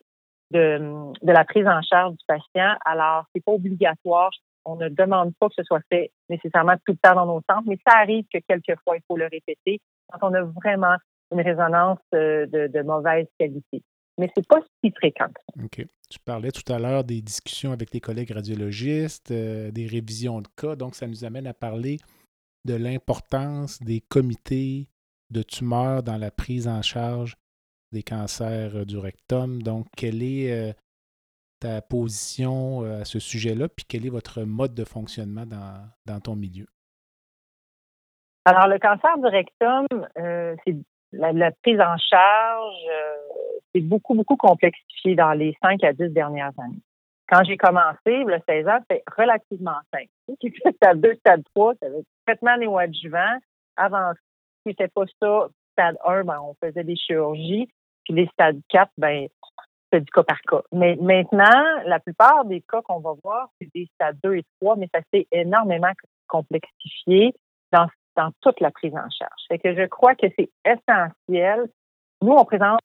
[0.52, 0.80] de,
[1.22, 2.76] de la prise en charge du patient.
[2.86, 4.32] Alors, c'est pas obligatoire.
[4.66, 7.68] On ne demande pas que ce soit fait nécessairement tout le temps dans nos centres,
[7.68, 9.80] mais ça arrive que quelquefois, il faut le répéter
[10.12, 10.96] quand on a vraiment
[11.32, 13.84] une résonance euh, de, de mauvaise qualité
[14.20, 15.30] mais c'est pas si fréquent.
[15.64, 15.86] OK.
[16.10, 20.48] Tu parlais tout à l'heure des discussions avec tes collègues radiologistes, euh, des révisions de
[20.58, 20.76] cas.
[20.76, 21.98] Donc, ça nous amène à parler
[22.65, 24.88] de l'importance des comités
[25.30, 27.38] de tumeurs dans la prise en charge
[27.91, 29.62] des cancers euh, du rectum.
[29.62, 30.74] Donc, quelle est euh,
[31.60, 36.65] ta position à ce sujet-là, puis quel est votre mode de fonctionnement dans, ton milieu?
[38.45, 40.78] Alors, le cancer du rectum, c'est
[41.12, 42.88] la, prise en charge,
[43.74, 46.82] c'est beaucoup, beaucoup complexifié dans les cinq à dix dernières années.
[47.30, 50.10] Quand j'ai commencé, le 16 ans, c'était relativement simple.
[50.76, 53.38] Stade 2, stade 3, c'était traitement néoadjuvant.
[53.78, 54.14] Avant,
[54.66, 55.48] c'était pas ça.
[55.74, 57.70] Stade 1, ben, on faisait des chirurgies.
[58.04, 59.28] Puis les stades 4, ben,
[59.92, 60.62] c'est du cas par cas.
[60.72, 64.78] Mais maintenant, la plupart des cas qu'on va voir, c'est des stades 2 et 3,
[64.78, 65.92] mais ça s'est énormément
[66.28, 67.34] complexifié
[67.72, 69.42] dans, dans toute la prise en charge.
[69.48, 71.70] Fait que je crois que c'est essentiel.
[72.22, 72.80] Nous, on présente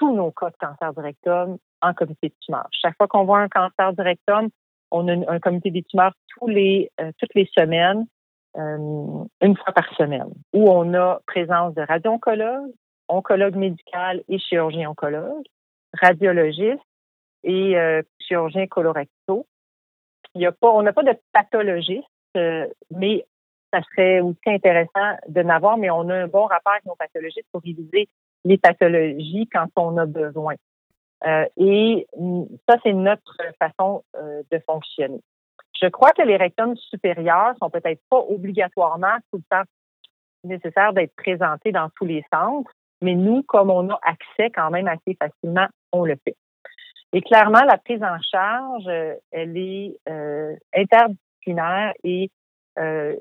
[0.00, 2.66] tous nos cas de cancer du rectum en comité de tumeur.
[2.72, 4.48] Chaque fois qu'on voit un cancer du rectum,
[4.90, 8.06] on a un comité des tumeurs tous les, euh, toutes les semaines,
[8.56, 12.72] euh, une fois par semaine, où on a présence de radio-oncologue,
[13.08, 15.44] oncologue médical et chirurgien oncologue,
[15.92, 16.80] radiologiste
[17.44, 18.66] et euh, chirurgien
[20.62, 22.06] on n'a pas de pathologiste,
[22.90, 23.26] mais
[23.72, 27.48] ça serait aussi intéressant de n'avoir, mais on a un bon rapport avec nos pathologistes
[27.52, 28.08] pour réviser
[28.44, 30.54] les pathologies quand on a besoin.
[31.26, 32.06] Euh, et
[32.68, 35.20] ça, c'est notre façon euh, de fonctionner.
[35.80, 39.62] Je crois que les rectums supérieurs sont peut-être pas obligatoirement tout le temps
[40.44, 42.70] nécessaires d'être présentés dans tous les centres,
[43.02, 46.36] mais nous, comme on a accès quand même assez facilement, on le fait.
[47.12, 49.98] Et clairement, la prise en charge, euh, elle est
[50.74, 52.30] interdisciplinaire et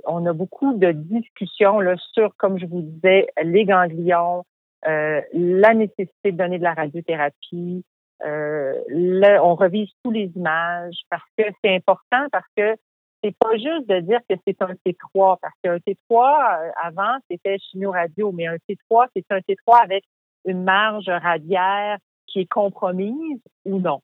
[0.05, 4.43] on a beaucoup de discussions là, sur, comme je vous disais, les ganglions, euh,
[4.83, 7.83] la nécessité de donner de la radiothérapie.
[8.25, 8.75] Euh,
[9.41, 12.75] on revise tous les images parce que c'est important parce que
[13.23, 17.57] c'est pas juste de dire que c'est un T3 parce qu'un T3 euh, avant c'était
[17.57, 20.03] chimio-radio, mais un T3 c'est un T3 avec
[20.45, 24.01] une marge radiaire qui est compromise ou non.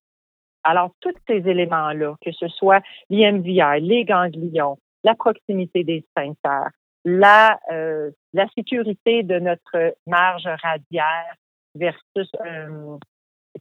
[0.63, 6.71] Alors tous ces éléments-là, que ce soit l'IMVI, les ganglions, la proximité des sphincters,
[7.05, 11.35] la, euh, la sécurité de notre marge radiaire
[11.75, 12.97] versus euh,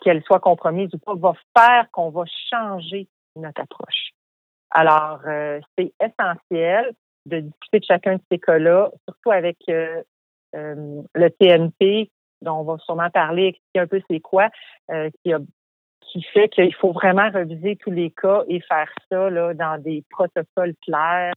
[0.01, 4.13] qu'elle soit compromise ou pas va faire qu'on va changer notre approche.
[4.71, 6.93] Alors, euh, c'est essentiel
[7.27, 12.11] de discuter de chacun de ces cas-là, surtout avec le TNP,
[12.43, 14.51] dont on va sûrement parler, expliquer un peu c'est quoi,
[14.89, 15.39] qui, a,
[16.03, 20.05] qui fait qu'il faut vraiment reviser tous les cas et faire ça là, dans des
[20.11, 21.33] protocoles clairs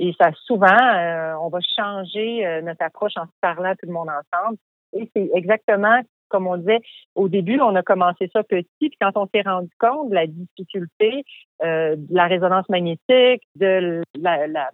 [0.00, 3.92] et ça, souvent, euh, on va changer euh, notre approche en se parlant tout le
[3.92, 4.58] monde ensemble.
[4.92, 6.80] Et c'est exactement comme on disait
[7.14, 10.26] au début, on a commencé ça petit, puis quand on s'est rendu compte de la
[10.26, 11.24] difficulté
[11.64, 14.70] euh, de la résonance magnétique, de la, la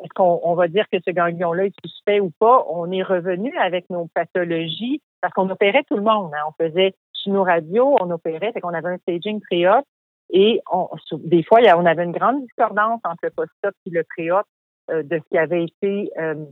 [0.00, 3.56] est-ce qu'on on va dire que ce ganglion-là est suspect ou pas, on est revenu
[3.56, 6.32] avec nos pathologies parce qu'on opérait tout le monde.
[6.34, 6.42] Hein.
[6.48, 6.94] On faisait
[7.26, 9.84] nos radio, on opérait, c'est qu'on avait un staging pré-op
[10.30, 14.44] et on, des fois, on avait une grande discordance entre le post-op et le pré-op
[14.88, 16.44] de ce qui avait été euh,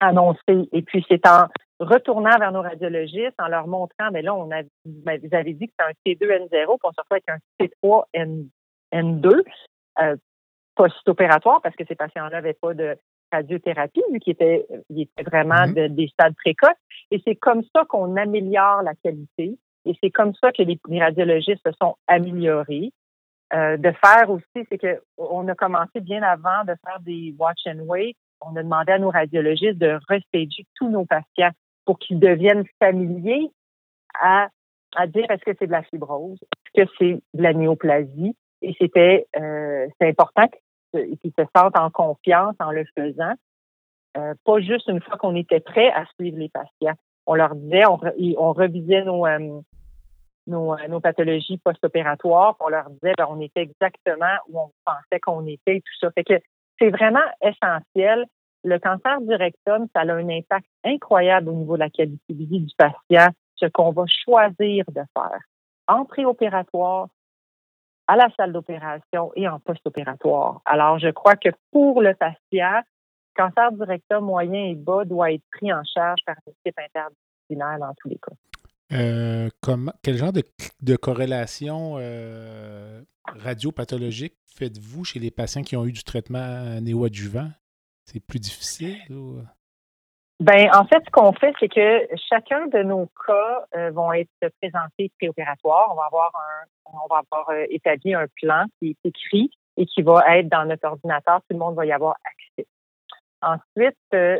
[0.00, 0.68] annoncé.
[0.72, 1.46] Et puis, c'est en
[1.78, 5.74] retournant vers nos radiologistes, en leur montrant, mais là, on a, vous avez dit que
[5.78, 9.42] c'est un T2N0, puis on se retrouve avec un T3N2
[10.00, 10.16] euh,
[10.74, 12.96] post-opératoire parce que ces patients-là n'avaient pas de
[13.32, 15.88] radiothérapie, vu qu'ils étaient, ils étaient vraiment mm-hmm.
[15.88, 16.76] des stades précoces.
[17.10, 19.58] Et c'est comme ça qu'on améliore la qualité.
[19.84, 22.92] Et c'est comme ça que les radiologistes se sont améliorés.
[23.54, 27.60] Euh, de faire aussi, c'est que on a commencé bien avant de faire des watch
[27.66, 28.16] and wait.
[28.40, 31.52] On a demandé à nos radiologistes de restager tous nos patients
[31.84, 33.48] pour qu'ils deviennent familiers
[34.20, 34.48] à,
[34.96, 38.36] à dire est-ce que c'est de la fibrose, est-ce que c'est de la néoplasie?
[38.62, 40.48] Et c'était euh, c'est important
[40.92, 43.34] qu'ils se sentent en confiance en le faisant.
[44.16, 46.98] Euh, pas juste une fois qu'on était prêt à suivre les patients.
[47.26, 47.98] On leur disait, on,
[48.38, 49.26] on revisait nos,
[50.46, 52.56] nos, nos pathologies post-opératoires.
[52.60, 56.10] On leur disait, ben, on était exactement où on pensait qu'on était et tout ça.
[56.12, 56.34] Fait que
[56.78, 58.26] c'est vraiment essentiel.
[58.64, 62.44] Le cancer du rectum, ça a un impact incroyable au niveau de la qualité de
[62.44, 65.40] vie du patient, ce qu'on va choisir de faire
[65.88, 67.08] en préopératoire,
[68.08, 70.60] à la salle d'opération et en post-opératoire.
[70.64, 72.82] Alors, je crois que pour le patient,
[73.34, 77.78] cancer du rectum moyen et bas doit être pris en charge par une équipe interdisciplinaire
[77.78, 78.32] dans tous les cas.
[78.92, 79.48] Euh,
[80.02, 86.80] quel genre de, corrélation euh, radiopathologique faites-vous chez les patients qui ont eu du traitement
[86.80, 87.50] néoadjuvant?
[88.04, 88.96] C'est plus difficile?
[89.10, 89.40] Ou...
[90.38, 94.30] Ben, en fait, ce qu'on fait, c'est que chacun de nos cas euh, vont être
[94.60, 95.88] présentés préopératoire.
[95.90, 99.86] On va avoir un, on va avoir euh, établi un plan qui est écrit et
[99.86, 101.40] qui va être dans notre ordinateur.
[101.40, 102.68] Tout le monde va y avoir accès.
[103.42, 103.98] Ensuite,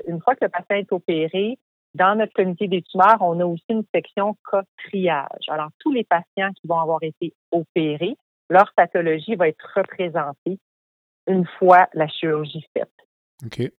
[0.09, 1.59] une fois que le patient est opéré,
[1.97, 5.49] dans notre comité des tumeurs, on a aussi une section cas triage.
[5.49, 8.17] Alors, tous les patients qui vont avoir été opérés,
[8.49, 10.59] leur pathologie va être représentée
[11.27, 12.89] une fois la chirurgie faite.
[13.45, 13.73] OK.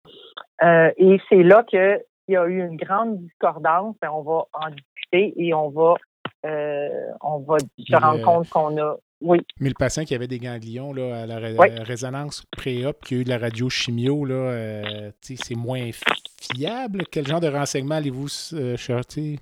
[0.63, 3.97] Euh, et c'est là qu'il y a eu une grande discordance.
[4.03, 5.95] On va en discuter et on va,
[6.45, 9.41] euh, on va se rendre compte qu'on a oui.
[9.61, 11.39] Mais le patient qui avait des ganglions là, à la
[11.83, 15.91] résonance pré-op, qui a eu de la radiochimio, euh, c'est moins
[16.39, 17.05] fiable.
[17.11, 19.39] Quel genre de renseignements allez-vous euh, chercher?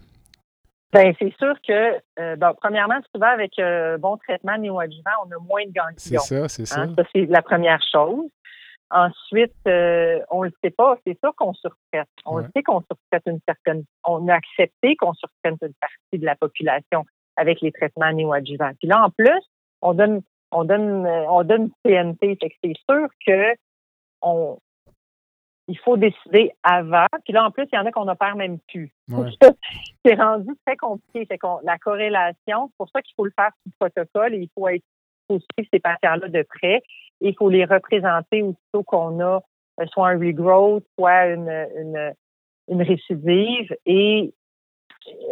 [0.93, 5.67] Ben, c'est sûr que, euh, premièrement, souvent avec un bon traitement néoadjuvant, on a moins
[5.67, 5.95] de ganglions.
[5.97, 6.83] C'est ça, c'est ça.
[6.83, 8.31] Hein, ça, c'est la première chose.
[8.91, 10.97] Ensuite, on ne le sait pas.
[11.05, 12.09] C'est sûr qu'on surtraite.
[12.25, 13.83] On sait qu'on surtraite une certaine.
[14.05, 17.05] On a accepté qu'on surtraite une partie de la population
[17.37, 18.71] avec les traitements néoadjuvants.
[18.79, 19.43] Puis là, en plus,
[19.85, 22.39] on donne, on donne, on donne CNT.
[22.41, 23.55] c'est sûr que
[24.23, 24.59] on,
[25.69, 27.07] il faut décider avant.
[27.25, 28.93] Puis là, en plus, il y en a qu'on n'opère même plus.
[30.05, 31.29] c'est rendu très compliqué.
[31.63, 34.85] La corrélation, c'est pour ça qu'il faut le faire sous protocole et il faut être
[35.29, 36.83] faut suivre ces patients-là de près.
[37.21, 39.41] Et il faut les représenter aussitôt qu'on a
[39.81, 42.13] euh, soit un regrowth, soit une, une,
[42.69, 43.75] une récidive.
[43.87, 44.35] Et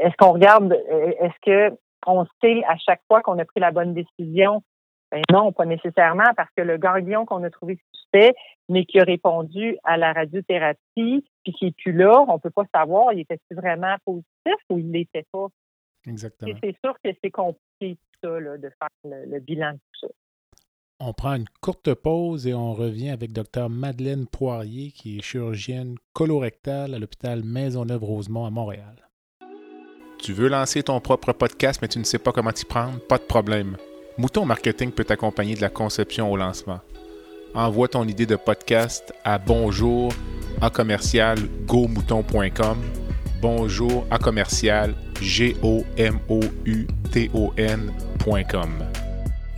[0.00, 3.94] est-ce qu'on regarde, est-ce que on sait à chaque fois qu'on a pris la bonne
[3.94, 4.62] décision?
[5.10, 8.34] Ben non, pas nécessairement, parce que le ganglion qu'on a trouvé suspect,
[8.70, 12.64] mais qui a répondu à la radiothérapie, puis qui est plus là, on peut pas
[12.74, 15.48] savoir, il était vraiment positif ou il l'était pas.
[16.06, 16.58] Exactement.
[16.62, 20.08] c'est sûr que c'est compliqué ça, là, de faire le, bilan de tout ça.
[20.98, 25.96] On prend une courte pause et on revient avec Dr Madeleine Poirier, qui est chirurgienne
[26.12, 29.11] colorectale à l'hôpital Maisonneuve-Rosemont à Montréal.
[30.22, 33.00] Tu veux lancer ton propre podcast, mais tu ne sais pas comment t'y prendre?
[33.00, 33.76] Pas de problème.
[34.16, 36.78] Mouton Marketing peut t'accompagner de la conception au lancement.
[37.54, 40.12] Envoie ton idée de podcast à bonjour
[40.60, 42.78] à commercial gomouton.com.
[43.40, 44.94] Bonjour à.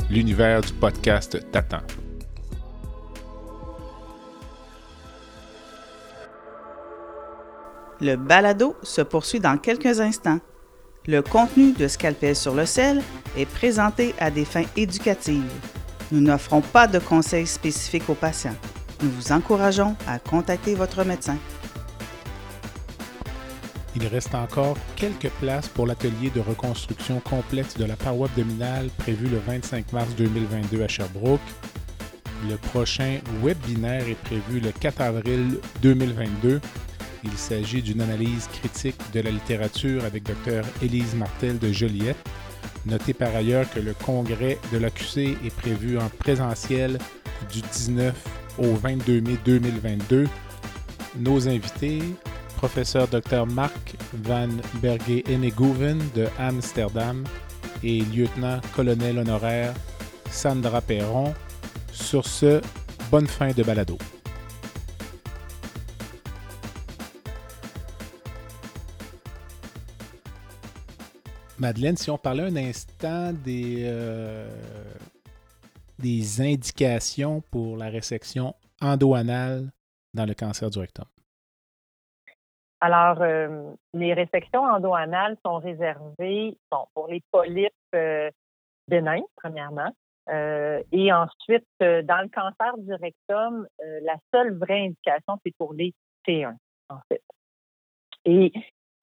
[0.09, 1.83] L'univers du podcast t'attend.
[8.01, 10.41] Le balado se poursuit dans quelques instants.
[11.07, 13.03] Le contenu de Scalpel sur le sel
[13.37, 15.53] est présenté à des fins éducatives.
[16.11, 18.57] Nous n'offrons pas de conseils spécifiques aux patients.
[19.03, 21.37] Nous vous encourageons à contacter votre médecin.
[23.95, 29.29] Il reste encore quelques places pour l'atelier de reconstruction complexe de la paroi abdominale prévu
[29.29, 31.41] le 25 mars 2022 à Sherbrooke.
[32.49, 36.63] Le prochain webinaire est prévu le 4 avril 2022
[37.25, 40.63] il s'agit d'une analyse critique de la littérature avec Dr.
[40.83, 42.17] Élise Martel de Joliette.
[42.87, 46.99] Notez par ailleurs que le congrès de l'AQC est prévu en présentiel
[47.51, 48.15] du 19
[48.59, 50.29] au 22 mai 2022.
[51.17, 52.01] Nos invités,
[52.57, 53.47] professeur Dr.
[53.47, 54.49] Marc van
[54.83, 55.23] Berge
[56.15, 57.25] de Amsterdam
[57.83, 59.75] et lieutenant-colonel honoraire
[60.31, 61.33] Sandra Perron.
[61.93, 62.61] Sur ce,
[63.11, 63.99] bonne fin de balado.
[71.65, 74.47] Madeleine, si on parlait un instant des, euh,
[75.99, 79.71] des indications pour la résection endoanale
[80.13, 81.07] dans le cancer du rectum.
[82.83, 88.31] Alors, euh, les résections endoanales sont réservées pour les polypes euh,
[88.87, 89.91] bénins, premièrement.
[90.29, 93.67] et ensuite, dans le cancer du rectum,
[94.03, 95.95] la seule vraie indication, c'est pour les
[96.29, 96.57] T1,
[96.91, 97.23] en fait.
[98.27, 98.53] Et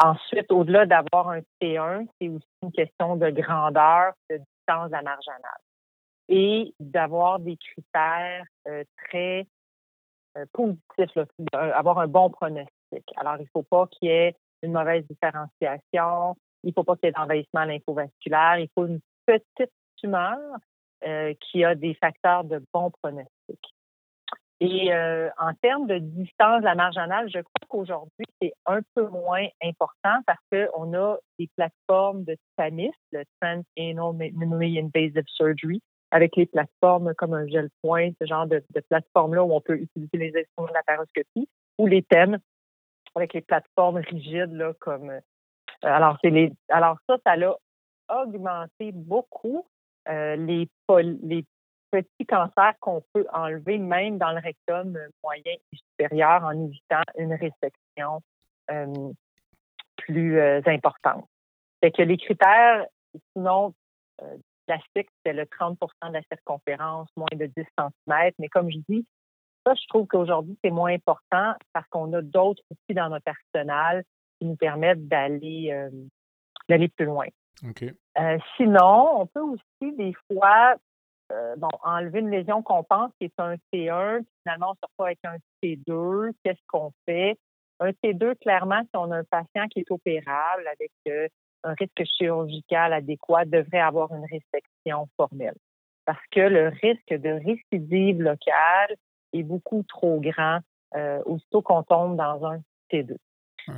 [0.04, 5.62] Ensuite, au-delà d'avoir un T1, c'est aussi une question de grandeur, de distance de marginale
[6.28, 9.46] et d'avoir des critères euh, très
[10.38, 11.18] euh, positifs,
[11.54, 12.72] avoir un bon pronostic.
[13.18, 16.96] Alors, il ne faut pas qu'il y ait une mauvaise différenciation, il ne faut pas
[16.96, 20.40] qu'il y ait d'envahissement lymphovasculaire, il faut une petite tumeur
[21.04, 23.60] euh, qui a des facteurs de bon pronostic.
[24.64, 29.08] Et euh, en termes de distance de la marginale, je crois qu'aujourd'hui, c'est un peu
[29.08, 36.36] moins important parce qu'on a des plateformes de TAMIS, le Trans-Anal Minimally Invasive Surgery, avec
[36.36, 40.18] les plateformes comme un gel point, ce genre de, de plateformes-là où on peut utiliser
[40.18, 42.38] les instruments de la paroscopie, ou les thèmes
[43.16, 45.20] avec les plateformes rigides, là, comme euh,
[45.82, 47.56] alors, c'est les alors ça, ça l'a
[48.10, 49.66] augmenté beaucoup
[50.08, 50.70] euh, les,
[51.24, 51.46] les
[51.92, 57.34] petits cancers qu'on peut enlever même dans le rectum moyen et supérieur en évitant une
[57.34, 58.22] résection
[58.72, 59.12] euh,
[59.98, 61.26] plus euh, importante.
[61.82, 62.86] Fait que les critères,
[63.34, 63.74] sinon,
[64.22, 64.38] euh,
[64.68, 65.78] classiques, c'est le 30%
[66.10, 68.32] de la circonférence, moins de 10 cm.
[68.40, 69.06] Mais comme je dis,
[69.66, 74.04] ça, je trouve qu'aujourd'hui, c'est moins important parce qu'on a d'autres outils dans notre arsenal
[74.40, 75.90] qui nous permettent d'aller euh,
[76.70, 77.28] d'aller plus loin.
[78.58, 80.76] sinon, on peut aussi des fois
[81.32, 85.06] euh, bon, enlever une lésion qu'on pense qui est un T1, finalement, on se retrouve
[85.06, 86.32] avec un T2.
[86.44, 87.38] Qu'est-ce qu'on fait?
[87.80, 91.28] Un T2, clairement, si on a un patient qui est opérable avec euh,
[91.64, 95.56] un risque chirurgical adéquat, devrait avoir une résection formelle.
[96.06, 98.96] parce que le risque de récidive locale
[99.34, 100.60] est beaucoup trop grand
[100.96, 102.60] euh, aussitôt qu'on tombe dans un
[102.92, 103.16] T2.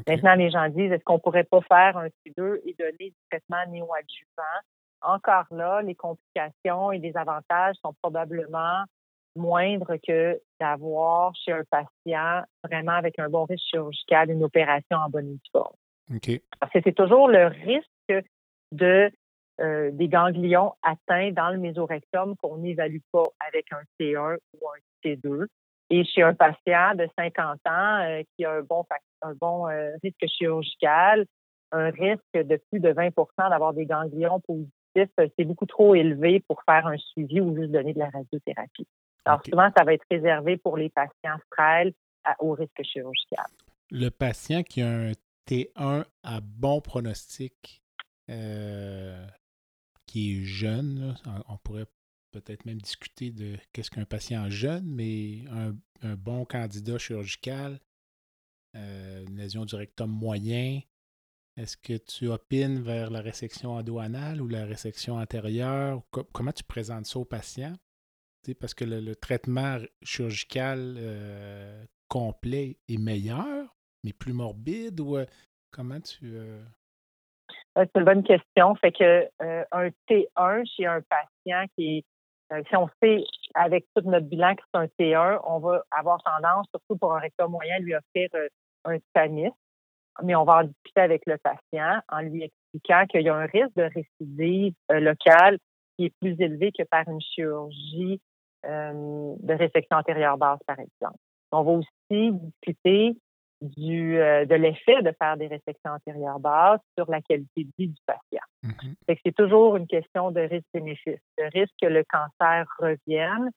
[0.08, 3.66] Maintenant, les gens disent, est-ce qu'on pourrait pas faire un T2 et donner du traitement
[3.68, 4.62] néoadjuvant?
[5.04, 8.84] Encore là, les complications et les avantages sont probablement
[9.36, 15.10] moindres que d'avoir chez un patient vraiment avec un bon risque chirurgical une opération en
[15.10, 15.76] bonne forme.
[16.60, 18.28] Parce que c'est toujours le risque
[18.72, 19.12] de
[19.62, 24.80] euh, des ganglions atteints dans le mésorectum qu'on n'évalue pas avec un T1 ou un
[25.08, 25.45] T2.
[25.91, 28.84] Et chez un patient de 50 ans euh, qui a un bon,
[29.22, 31.26] un bon euh, risque chirurgical,
[31.72, 33.14] un risque de plus de 20%
[33.49, 37.94] d'avoir des ganglions positifs, c'est beaucoup trop élevé pour faire un suivi ou juste donner
[37.94, 38.88] de la radiothérapie.
[39.26, 43.46] Alors souvent, ça va être réservé pour les patients frêles à haut risque chirurgical.
[43.89, 45.12] Le patient qui a un
[45.48, 47.82] T1 à bon pronostic,
[50.08, 51.16] qui est jeune,
[51.48, 51.86] on pourrait
[52.34, 55.74] peut-être même discuter de qu'est-ce qu'un patient jeune, mais un,
[56.16, 57.80] bon candidat chirurgical,
[58.76, 60.82] euh, une lésion du rectum moyen,
[61.58, 66.01] est-ce que tu opines vers la résection endoanale ou la résection antérieure?
[66.32, 67.74] comment tu présentes ça au patient?
[68.60, 73.74] parce que le, traitement chirurgical euh, complet est meilleur,
[74.04, 75.26] mais plus morbide ou euh,
[75.72, 76.36] comment tu.
[77.78, 78.76] C'est une bonne question.
[78.76, 82.04] Fait que un T1 chez un patient qui
[82.54, 83.24] euh, si on sait
[83.56, 87.20] avec tout notre bilan que c'est un T1, on va avoir tendance, surtout pour un
[87.20, 88.47] rectum moyen, à lui offrir euh,
[88.86, 89.51] un TANIS.
[90.22, 93.45] Mais on va en discuter avec le patient en lui expliquant qu'il y a un
[93.45, 95.57] risque de récidive euh, locale
[95.97, 98.20] qui est plus élevé que par une chirurgie
[98.66, 101.18] de résection antérieure basse, par exemple.
[101.51, 103.18] On va aussi discuter
[103.64, 107.88] du, euh, de l'effet de faire des résections antérieures basses sur la qualité de vie
[107.88, 108.43] du patient.
[108.64, 109.18] Mm-hmm.
[109.26, 111.20] C'est toujours une question de risque-bénéfice.
[111.38, 113.49] Le risque que le cancer revienne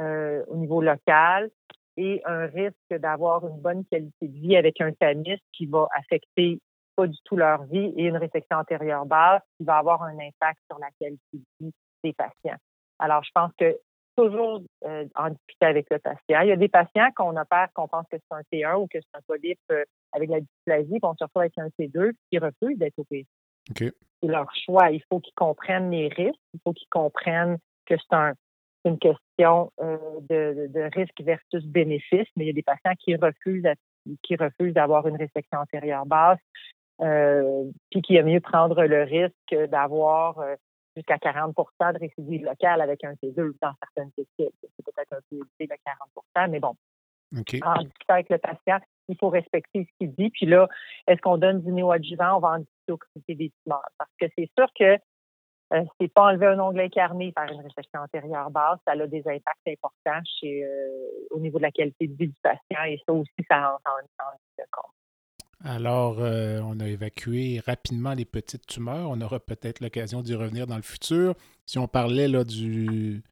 [0.00, 1.50] euh, au niveau local
[1.98, 6.60] et un risque d'avoir une bonne qualité de vie avec un tamis qui va affecter
[6.94, 10.60] pas du tout leur vie et une résection antérieure basse qui va avoir un impact
[10.70, 11.72] sur la qualité de vie
[12.04, 12.58] des patients.
[13.00, 13.76] Alors, je pense que
[14.16, 16.40] toujours euh, en discuter avec le patient.
[16.40, 18.98] Il y a des patients qu'on opère, qu'on pense que c'est un T1 ou que
[19.00, 22.78] c'est un polype euh, avec la dysplasie, qu'on se retrouve avec un T2, qui refusent
[22.78, 23.26] d'être opérés.
[23.76, 24.90] C'est leur choix.
[24.90, 26.40] Il faut qu'ils comprennent les risques.
[26.54, 28.32] Il faut qu'ils comprennent que c'est un,
[28.84, 29.96] une question euh,
[30.28, 33.66] de, de, risque versus bénéfice, mais il y a des patients qui refusent
[34.22, 36.38] qui refusent d'avoir une résection antérieure basse,
[37.90, 40.42] puis qui a mieux prendre le risque d'avoir
[40.98, 44.54] jusqu'à 40 de récidive locale avec un T2 dans certaines équipes.
[44.62, 46.74] C'est peut-être un peu élevé de 40 mais bon.
[47.62, 50.30] En discutant avec le patient, il faut respecter ce qu'il dit.
[50.30, 50.68] Puis là,
[51.06, 52.36] est-ce qu'on donne du néoadjuvant?
[52.36, 53.88] On va en discuter au comité des tumeurs.
[53.98, 54.96] Parce que c'est sûr que
[55.74, 59.22] euh, c'est pas enlever un ongle incarné par une résection antérieure basse, ça a des
[59.26, 60.66] impacts importants euh,
[61.30, 63.92] au niveau de la qualité de vie du patient et ça aussi, ça en,
[64.70, 64.90] compte.
[65.62, 69.10] Alors, euh, on a évacué rapidement les petites tumeurs.
[69.10, 71.34] On aura peut-être l'occasion d'y revenir dans le futur.
[71.66, 73.22] Si on parlait là, du,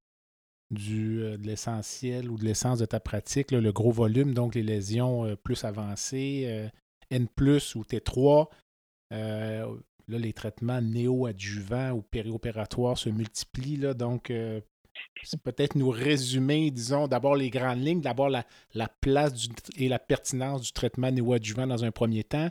[0.70, 5.36] du, de l'essentiel ou de l'essence de ta pratique, le gros volume, donc les lésions
[5.44, 6.68] plus avancées,
[7.10, 8.48] N ou T3,
[10.08, 13.76] là, les traitements néo-adjuvants ou périopératoires se multiplient.
[13.76, 14.30] Là, donc,
[15.44, 18.44] peut-être nous résumer, disons, d'abord les grandes lignes, d'abord la,
[19.00, 19.48] place
[19.78, 22.48] et la pertinence du traitement néoadjuvant dans un premier temps,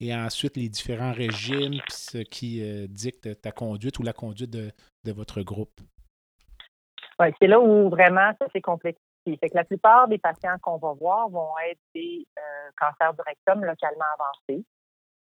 [0.00, 4.72] et ensuite les différents régimes, ce qui euh, dicte ta conduite ou la conduite de,
[5.12, 5.80] votre groupe.
[7.20, 9.00] Oui, c'est là où vraiment ça s'est complexifié.
[9.26, 13.20] Fait que la plupart des patients qu'on va voir vont être des euh, cancers du
[13.24, 14.64] rectum localement avancés,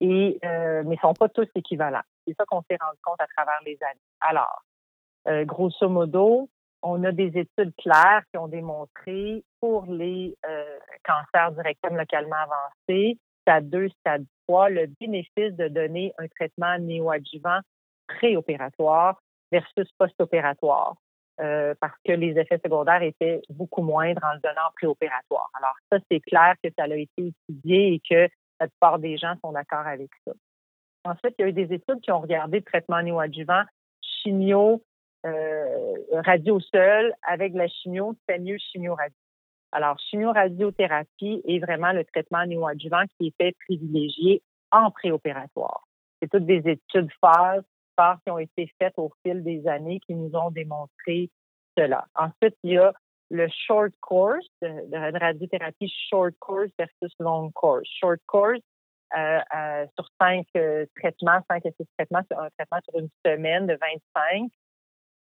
[0.04, 2.04] et, euh, mais ne sont pas tous équivalents.
[2.28, 4.00] C'est ça qu'on s'est rendu compte à travers les années.
[4.22, 4.62] Alors,
[5.46, 6.50] grosso modo,
[6.84, 12.36] on a des études claires qui ont démontré pour les euh, cancers du rectum localement
[12.36, 17.60] avancés, stade 2, stade 3, le bénéfice de donner un traitement néoadjuvant
[18.08, 19.20] préopératoire
[19.52, 20.96] versus post-opératoire.
[21.42, 25.50] Euh, parce que les effets secondaires étaient beaucoup moindres en le donnant préopératoire.
[25.56, 28.32] Alors ça, c'est clair que ça a été étudié et que
[28.64, 30.34] la plupart des gens sont d'accord avec ça.
[31.06, 33.64] Ensuite, il y a eu des études qui ont regardé le traitement néoadjuvant
[34.02, 34.82] chimio
[35.26, 39.16] euh, radio seul avec la chimio, c'est mieux chimio-radio.
[39.72, 44.42] Alors, chimio-radiothérapie est vraiment le traitement néoadjuvant qui est fait privilégié
[44.72, 45.88] en préopératoire.
[46.22, 47.64] C'est toutes des études phases,
[47.98, 51.30] phases qui ont été faites au fil des années qui nous ont démontré
[51.78, 52.06] cela.
[52.16, 52.94] Ensuite, il y a
[53.30, 57.88] le short course, de, de radiothérapie short course versus long course.
[58.00, 58.62] Short course,
[59.16, 60.46] euh, euh, sur cinq
[60.96, 63.78] traitements, cinq à six traitements, un traitement sur une semaine de
[64.16, 64.50] 25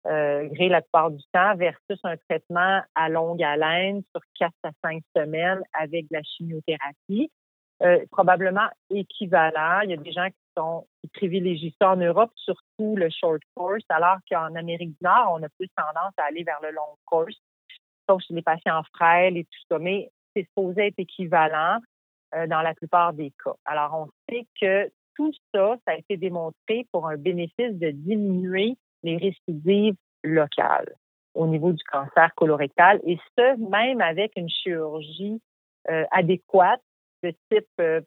[0.07, 4.71] euh, gré la plupart du temps versus un traitement à longue haleine sur quatre à
[4.83, 7.31] cinq semaines avec de la chimiothérapie.
[7.83, 9.81] Euh, probablement équivalent.
[9.83, 13.41] Il y a des gens qui sont qui privilégient ça en Europe, surtout le short
[13.55, 16.97] course, alors qu'en Amérique du Nord, on a plus tendance à aller vers le long
[17.05, 17.35] course,
[18.11, 19.79] sauf chez les patients frêles et tout ça.
[19.79, 21.79] Mais c'est supposé être équivalent
[22.35, 23.55] euh, dans la plupart des cas.
[23.65, 28.77] Alors, on sait que tout ça, ça a été démontré pour un bénéfice de diminuer
[29.03, 30.95] les récidives locales
[31.33, 35.41] au niveau du cancer colorectal, et ce, même avec une chirurgie
[35.89, 36.81] euh, adéquate
[37.23, 38.01] de type euh,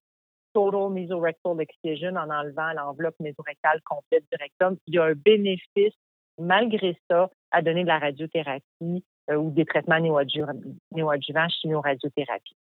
[0.53, 4.77] total mesorectal excision en enlevant l'enveloppe mésorectale complète du rectum.
[4.87, 5.95] Il y a un bénéfice,
[6.39, 12.57] malgré ça, à donner de la radiothérapie ou des traitements néoadjuvants, chimio-radiothérapie.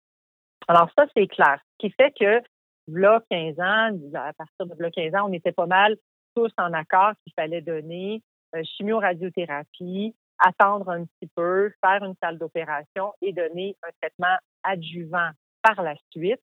[0.67, 1.59] Alors ça, c'est clair.
[1.73, 2.41] Ce qui fait que,
[2.87, 5.97] là, 15 ans, à partir de là, 15 ans, on était pas mal
[6.35, 8.21] tous en accord qu'il fallait donner
[8.55, 15.29] euh, chimio-radiothérapie, attendre un petit peu, faire une salle d'opération et donner un traitement adjuvant
[15.61, 16.41] par la suite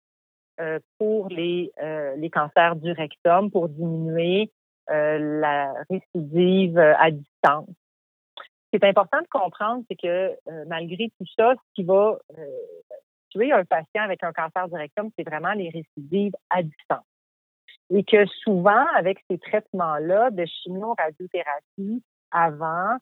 [0.61, 4.51] euh, pour les, euh, les cancers du rectum pour diminuer
[4.91, 7.69] la récidive à distance.
[8.71, 12.19] Ce qui est important de comprendre, c'est que malgré tout ça, ce qui va
[13.31, 17.05] tuer un patient avec un cancer du rectum, c'est vraiment les récidives à distance
[17.91, 22.97] et que souvent, avec ces traitements-là de chimio-radiothérapie avant,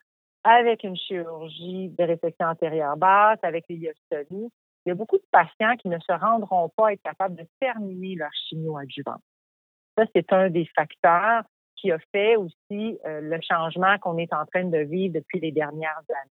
[0.45, 5.75] avec une chirurgie de résection antérieure basse, avec les il y a beaucoup de patients
[5.77, 9.17] qui ne se rendront pas être capables de terminer leur chimio-adjuvant.
[9.99, 11.43] Ça, c'est un des facteurs
[11.77, 15.53] qui a fait aussi euh, le changement qu'on est en train de vivre depuis les
[15.53, 16.31] dernières années.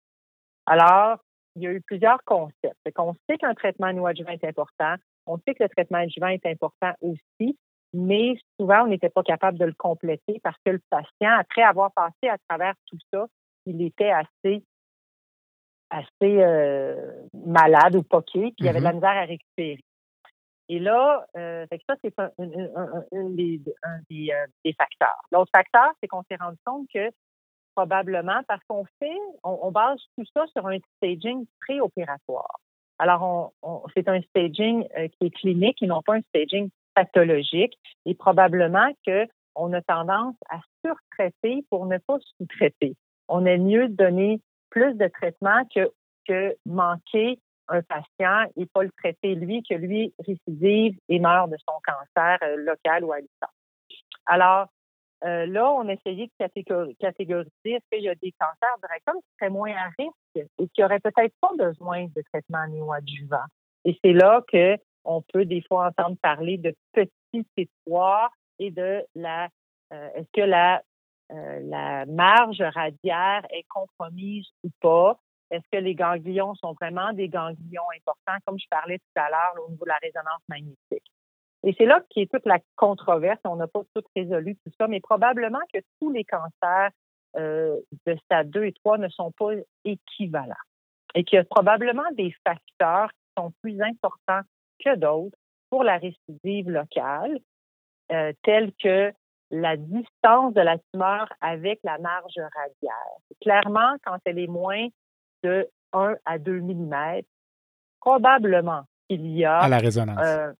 [0.66, 1.20] Alors,
[1.56, 2.78] il y a eu plusieurs concepts.
[2.98, 4.96] On sait qu'un traitement néoadjuvant est important.
[5.26, 7.58] On sait que le traitement adjuvant est important aussi,
[7.94, 11.92] mais souvent, on n'était pas capable de le compléter parce que le patient, après avoir
[11.94, 13.26] passé à travers tout ça,
[13.66, 14.64] il était assez
[15.90, 18.96] assez euh, malade ou poqué, puis il avait de la mm-hmm.
[18.96, 19.84] misère à récupérer.
[20.70, 25.22] Et là, euh, ça, c'est un, des, euh, des, facteurs.
[25.32, 27.10] L'autre facteur, c'est qu'on s'est rendu compte que
[27.76, 32.60] probablement parce qu'on fait, on, base tout ça sur un staging préopératoire.
[33.00, 38.16] Alors, on, c'est un staging qui est clinique et non pas un staging pathologique et
[38.16, 42.96] probablement qu'on a tendance à surtraiter pour ne pas sous-traiter.
[43.28, 44.42] On est mieux donner
[44.72, 45.92] plus de traitement que,
[46.28, 47.40] que manquer
[47.70, 52.38] un patient et pas le traiter lui, que lui récidive et meurt de son cancer
[52.44, 53.50] euh, local ou distance.
[54.26, 54.68] Alors,
[55.24, 59.50] euh, là, on essayait de catégoriser est-ce qu'il y a des cancers rectum qui seraient
[59.50, 63.46] moins à risque et qui n'auraient peut-être pas besoin de traitement néoadjuvant?
[63.86, 69.04] Et c'est là que on peut des fois entendre parler de petits étroits et de
[69.16, 69.48] la
[69.94, 70.82] euh, est-ce que la
[71.30, 75.20] la marge radiaire est compromise ou pas?
[75.52, 79.66] Est-ce que les ganglions sont vraiment des ganglions importants, comme je parlais tout à l'heure
[79.66, 81.12] au niveau de la résonance magnétique?
[81.64, 83.40] Et c'est là qui est toute la controverse.
[83.44, 86.92] On n'a pas tout résolu tout ça, mais probablement que tous les cancers
[87.36, 89.52] euh, de stade 2 et 3 ne sont pas
[89.84, 90.56] équivalents
[91.16, 94.42] et qu'il y a probablement des facteurs qui sont plus importants
[94.84, 95.38] que d'autres
[95.70, 97.40] pour la récidive locale,
[98.12, 99.12] euh, telle que
[99.50, 103.18] la distance de la tumeur avec la marge radiaire.
[103.42, 104.88] Clairement, quand elle est moins
[105.44, 107.22] de 1 à 2 mm,
[108.00, 109.60] probablement il y a...
[109.60, 110.20] À la résonance.
[110.22, 110.54] Euh,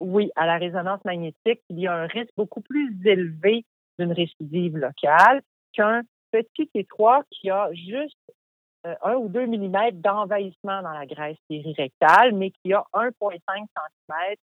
[0.00, 3.64] oui, à la résonance magnétique, il y a un risque beaucoup plus élevé
[3.98, 8.18] d'une récidive locale qu'un petit étroit qui a juste
[8.86, 14.36] euh, un ou deux millimètres d'envahissement dans la graisse périrectale, mais qui a 1,5 cm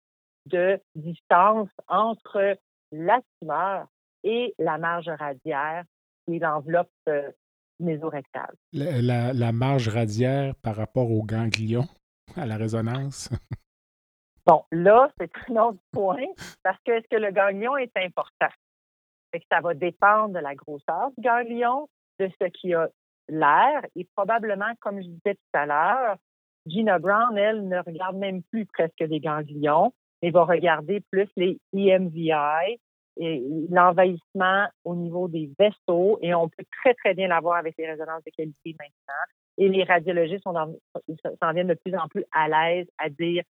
[0.48, 2.58] de distance entre
[2.92, 3.88] la tumeur
[4.24, 5.84] et la marge radiaire
[6.26, 7.32] qui est l'enveloppe euh,
[7.82, 8.54] mésorectale.
[8.74, 11.86] La, la, marge radiaire par rapport au ganglion
[12.36, 13.30] à la résonance?
[14.46, 16.28] bon, là, c'est un autre point
[16.64, 18.54] parce que est-ce que le ganglion est important?
[19.50, 21.88] ça va dépendre de la grosseur du ganglion,
[22.20, 22.90] de ce qui a
[23.30, 26.18] l'air et probablement, comme je disais tout à l'heure,
[26.66, 31.60] Gina Brown, elle, ne regarde même plus presque les ganglions, mais va regarder plus les
[31.74, 32.80] EMVI
[33.18, 38.24] l'envahissement au niveau des vaisseaux et on peut très, très bien l'avoir avec les résonances
[38.24, 39.24] de qualité maintenant.
[39.57, 43.43] Et les radiologistes s'en viennent de plus en plus à l'aise à dire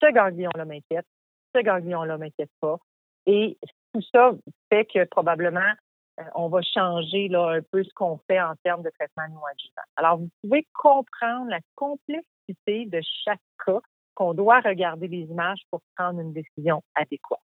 [0.00, 1.06] ce ganglion-là m'inquiète,
[1.54, 2.78] ce ganglion-là m'inquiète pas.
[3.26, 3.58] Et
[3.92, 4.32] tout ça
[4.70, 5.72] fait que probablement
[6.20, 9.82] euh, on va changer là, un peu ce qu'on fait en termes de traitement néoadjuvant.
[9.96, 13.80] Alors, vous pouvez comprendre la complexité de chaque cas
[14.14, 17.38] qu'on doit regarder les images pour prendre une décision adéquate.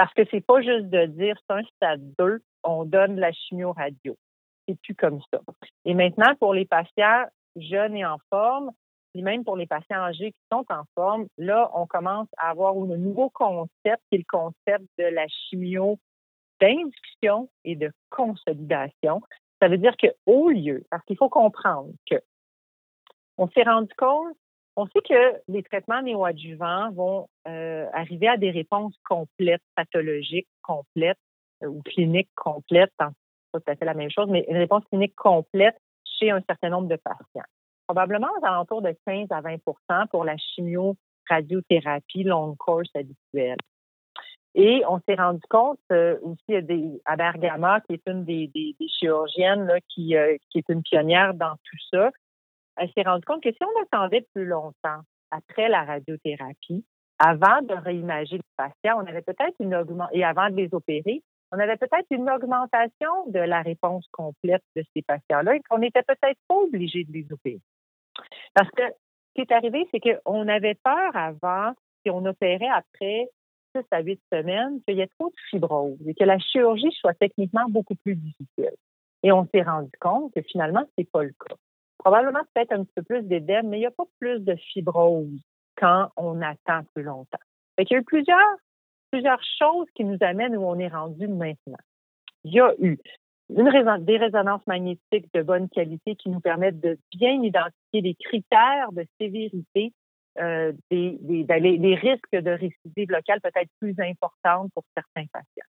[0.00, 4.16] Parce que c'est pas juste de dire c'est un stade 2, on donne la chimio-radio.
[4.66, 5.40] c'est plus comme ça.
[5.84, 8.70] Et maintenant, pour les patients jeunes et en forme,
[9.12, 12.74] puis même pour les patients âgés qui sont en forme, là, on commence à avoir
[12.76, 15.98] un nouveau concept, qui est le concept de la chimio
[16.62, 19.20] d'induction et de consolidation.
[19.60, 22.16] Ça veut dire qu'au lieu, parce qu'il faut comprendre que
[23.36, 24.34] on s'est rendu compte,
[24.76, 31.18] on sait que les traitements néoadjuvants vont euh, arriver à des réponses complètes, pathologiques complètes
[31.62, 34.84] euh, ou cliniques complètes, c'est pas tout à fait la même chose, mais une réponse
[34.86, 37.48] clinique complète chez un certain nombre de patients
[37.90, 43.56] probablement aux alentours de 15 à 20% pour la chimio-radiothérapie long course habituelle.
[44.54, 46.54] Et on s'est rendu compte euh, aussi
[47.04, 52.10] à Bergama, qui est une des, chirurgiennes qui est une pionnière dans tout ça,
[52.76, 56.84] elle s'est rendue compte que si on attendait plus longtemps après la radiothérapie,
[57.18, 61.22] avant de réimager le patient, on avait peut-être une augmentation, et avant de les opérer,
[61.52, 66.02] on avait peut-être une augmentation de la réponse complète de ces patients-là et qu'on n'était
[66.02, 67.60] peut-être pas obligé de les opérer.
[68.54, 73.28] Parce que ce qui est arrivé, c'est qu'on avait peur avant, si on opérait après
[73.76, 77.14] 6 à 8 semaines, qu'il y ait trop de fibrose et que la chirurgie soit
[77.14, 78.72] techniquement beaucoup plus difficile.
[79.22, 81.56] Et on s'est rendu compte que finalement, c'est pas le cas.
[82.02, 85.28] Probablement peut-être un petit peu plus d'édème, mais il n'y a pas plus de fibrose
[85.76, 87.38] quand on attend plus longtemps.
[87.76, 88.56] Qu'il y a eu plusieurs,
[89.10, 91.78] plusieurs choses qui nous amènent où on est rendu maintenant.
[92.44, 92.98] Il y a eu
[93.50, 99.04] des résonances magnétiques de bonne qualité qui nous permettent de bien identifier les critères de
[99.20, 99.92] sévérité
[100.38, 105.68] euh, des, des, ben, les, risques de récidive locale peut-être plus importantes pour certains patients.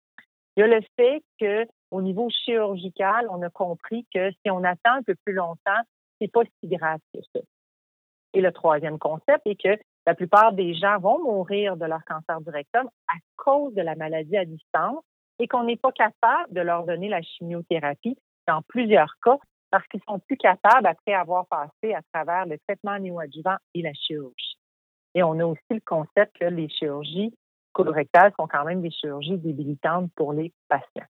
[0.55, 4.63] Il y a le fait que au niveau chirurgical, on a compris que si on
[4.63, 5.82] attend un peu plus longtemps,
[6.20, 7.39] c'est pas si grave que ça.
[8.34, 12.39] Et le troisième concept est que la plupart des gens vont mourir de leur cancer
[12.41, 15.03] du rectum à cause de la maladie à distance
[15.39, 19.38] et qu'on n'est pas capable de leur donner la chimiothérapie dans plusieurs cas
[19.72, 23.93] parce qu'ils sont plus capables après avoir passé à travers le traitement néoadjuvant et la
[23.93, 24.57] chirurgie.
[25.16, 27.34] Et on a aussi le concept que les chirurgies
[27.74, 31.07] colorectales sont quand même des chirurgies débilitantes pour les patients.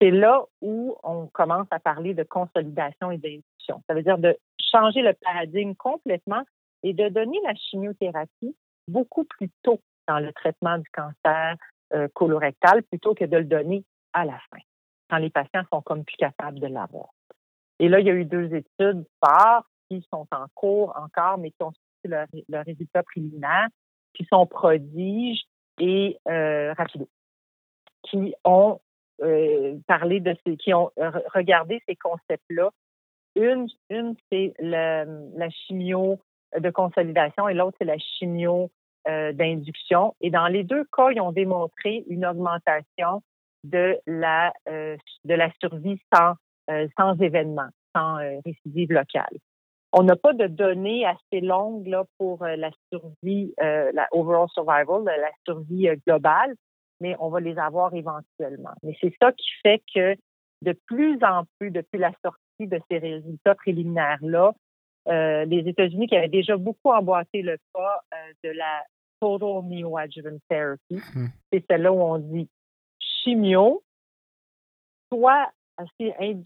[0.00, 3.82] C'est là où on commence à parler de consolidation et d'induction.
[3.88, 6.42] Ça veut dire de changer le paradigme complètement
[6.82, 8.54] et de donner la chimiothérapie
[8.88, 11.56] beaucoup plus tôt dans le traitement du cancer
[11.94, 14.60] euh, colorectal plutôt que de le donner à la fin,
[15.10, 17.08] quand les patients sont comme plus capables de l'avoir.
[17.78, 21.50] Et là, il y a eu deux études phares qui sont en cours encore, mais
[21.50, 23.68] qui ont sorti le, résultat préliminaire,
[24.14, 25.42] qui sont prodiges
[25.78, 27.08] et euh, rapido,
[28.02, 28.80] qui ont
[29.22, 30.90] euh, parlé de qui ont
[31.34, 32.70] regardé ces concepts-là.
[33.34, 33.68] Une,
[34.30, 35.04] c'est la
[35.50, 36.18] chimio
[36.58, 38.70] de consolidation et l'autre, c'est la chimio
[39.08, 40.16] euh, d'induction.
[40.20, 43.22] Et dans les deux cas, ils ont démontré une augmentation
[43.62, 46.34] de la, euh, de la survie sans,
[46.70, 49.38] euh, sans événement, sans récidive locale.
[49.92, 55.30] On n'a pas de données assez longues là, pour la survie, la overall survival, la
[55.46, 56.54] survie globale,
[57.00, 58.74] mais on va les avoir éventuellement.
[58.82, 60.16] Mais c'est ça qui fait que
[60.62, 64.52] de plus en plus, depuis la sortie de ces résultats préliminaires-là,
[65.06, 68.02] les États-Unis qui avaient déjà beaucoup emboîté le pas
[68.42, 68.82] de la
[69.20, 70.96] total neoadjuvant therapy.
[71.14, 71.26] Hmm.
[71.52, 72.48] C'est celle-là où on dit
[72.98, 73.82] chimio,
[75.12, 75.50] soit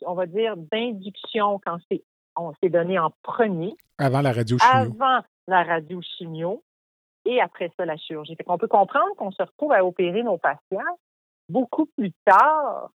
[0.07, 2.03] on va dire d'induction quand c'est
[2.37, 3.75] on s'est donné en premier.
[3.99, 4.73] Avant la radiochimio.
[4.73, 6.63] Avant la radiochimio
[7.25, 8.37] et après ça, la chirurgie.
[8.47, 10.99] On peut comprendre qu'on se retrouve à opérer nos patients
[11.49, 12.91] beaucoup plus tard,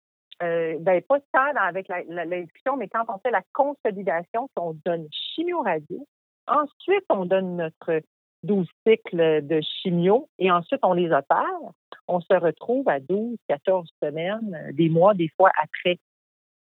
[0.43, 6.07] euh, ben, pas tard avec l'induction, mais quand on fait la consolidation, on donne chimio-radio.
[6.47, 8.03] Ensuite, on donne notre
[8.43, 11.47] 12 cycles de chimio et ensuite on les opère,
[12.09, 15.99] on se retrouve à 12, 14 semaines, euh, des mois, des fois après.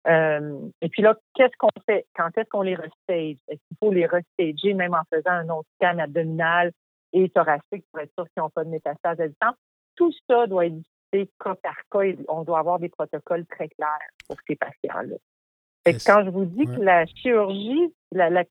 [0.08, 2.06] Euh, et puis là, qu'est-ce qu'on fait?
[2.16, 3.38] Quand est-ce qu'on les restage?
[3.48, 6.72] Est-ce qu'il faut les restager même en faisant un autre scan abdominal
[7.14, 9.56] et thoracique pour être sûr qu'ils n'ont pas de métastase à distance?
[9.96, 13.68] Tout ça doit être discuté cas par cas et on doit avoir des protocoles très
[13.70, 15.16] clairs pour ces patients-là.
[16.06, 18.44] Quand je vous dis que la chirurgie, la, la,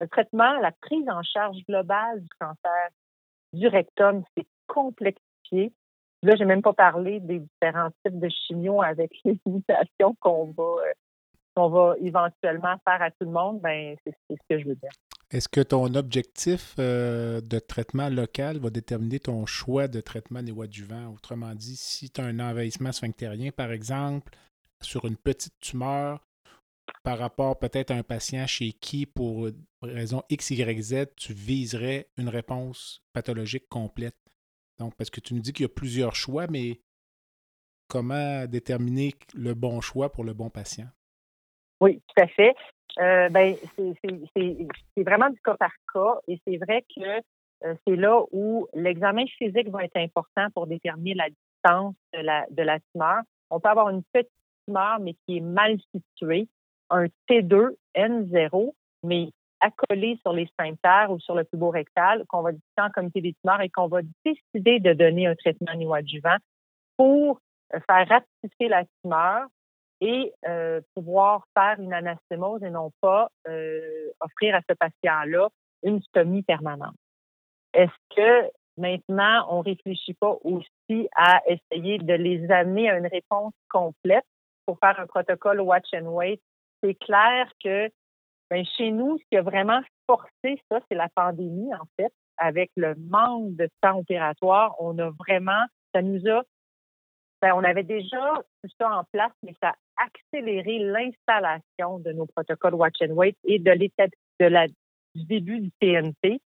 [0.00, 2.88] le traitement, la prise en charge globale du cancer
[3.52, 5.72] du rectum, c'est complexifié.
[6.22, 10.64] Là, j'ai même pas parlé des différents types de chimio avec les limitations qu'on va,
[10.64, 10.92] euh,
[11.54, 13.60] qu'on va éventuellement faire à tout le monde.
[13.60, 14.90] Ben, c'est ce que je veux dire.
[15.30, 21.12] Est-ce que ton objectif euh, de traitement local va déterminer ton choix de traitement néoadjuvant?
[21.12, 24.36] Autrement dit, si tu as un envahissement sphinctérien, par exemple,
[24.82, 26.24] sur une petite tumeur,
[27.02, 29.48] par rapport peut-être à un patient chez qui, pour
[29.82, 34.16] raison X, Y, Z, tu viserais une réponse pathologique complète?
[34.78, 36.80] Donc, parce que tu nous dis qu'il y a plusieurs choix, mais
[37.88, 40.88] comment déterminer le bon choix pour le bon patient?
[41.80, 42.54] Oui, tout à fait.
[43.00, 47.02] Euh, ben, c'est vraiment du cas par cas et c'est vrai que
[47.64, 52.46] euh, c'est là où l'examen physique va être important pour déterminer la distance de la,
[52.50, 53.22] de la tumeur.
[53.50, 54.30] On peut avoir une petite
[54.66, 56.46] tumeur, mais qui est mal située,
[56.90, 58.72] un T2, N0,
[59.02, 63.20] mais accolé sur les sphincters ou sur le tubo rectal, qu'on va discuter en comité
[63.22, 66.36] des tumeurs et qu'on va décider de donner un traitement néoadjuvant
[66.96, 69.46] pour faire rapetisser la tumeur
[70.04, 75.48] et euh, pouvoir faire une anastémose et non pas euh, offrir à ce patient-là
[75.82, 76.94] une stomie permanente.
[77.72, 83.54] Est-ce que maintenant, on réfléchit pas aussi à essayer de les amener à une réponse
[83.70, 84.26] complète
[84.66, 86.40] pour faire un protocole watch and wait?
[86.82, 87.88] C'est clair que
[88.50, 92.12] ben, chez nous, ce qui a vraiment forcé ça, c'est la pandémie, en fait.
[92.36, 96.42] Avec le manque de temps opératoire, on a vraiment, ça nous a
[97.52, 102.74] on avait déjà tout ça en place, mais ça a accéléré l'installation de nos protocoles
[102.74, 104.06] Watch and Wait et de l'état
[104.40, 106.40] de la, du début du TNT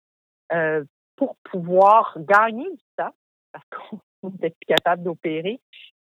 [0.53, 0.84] euh,
[1.16, 3.14] pour pouvoir gagner du temps,
[3.53, 5.61] parce qu'on n'était plus capable d'opérer.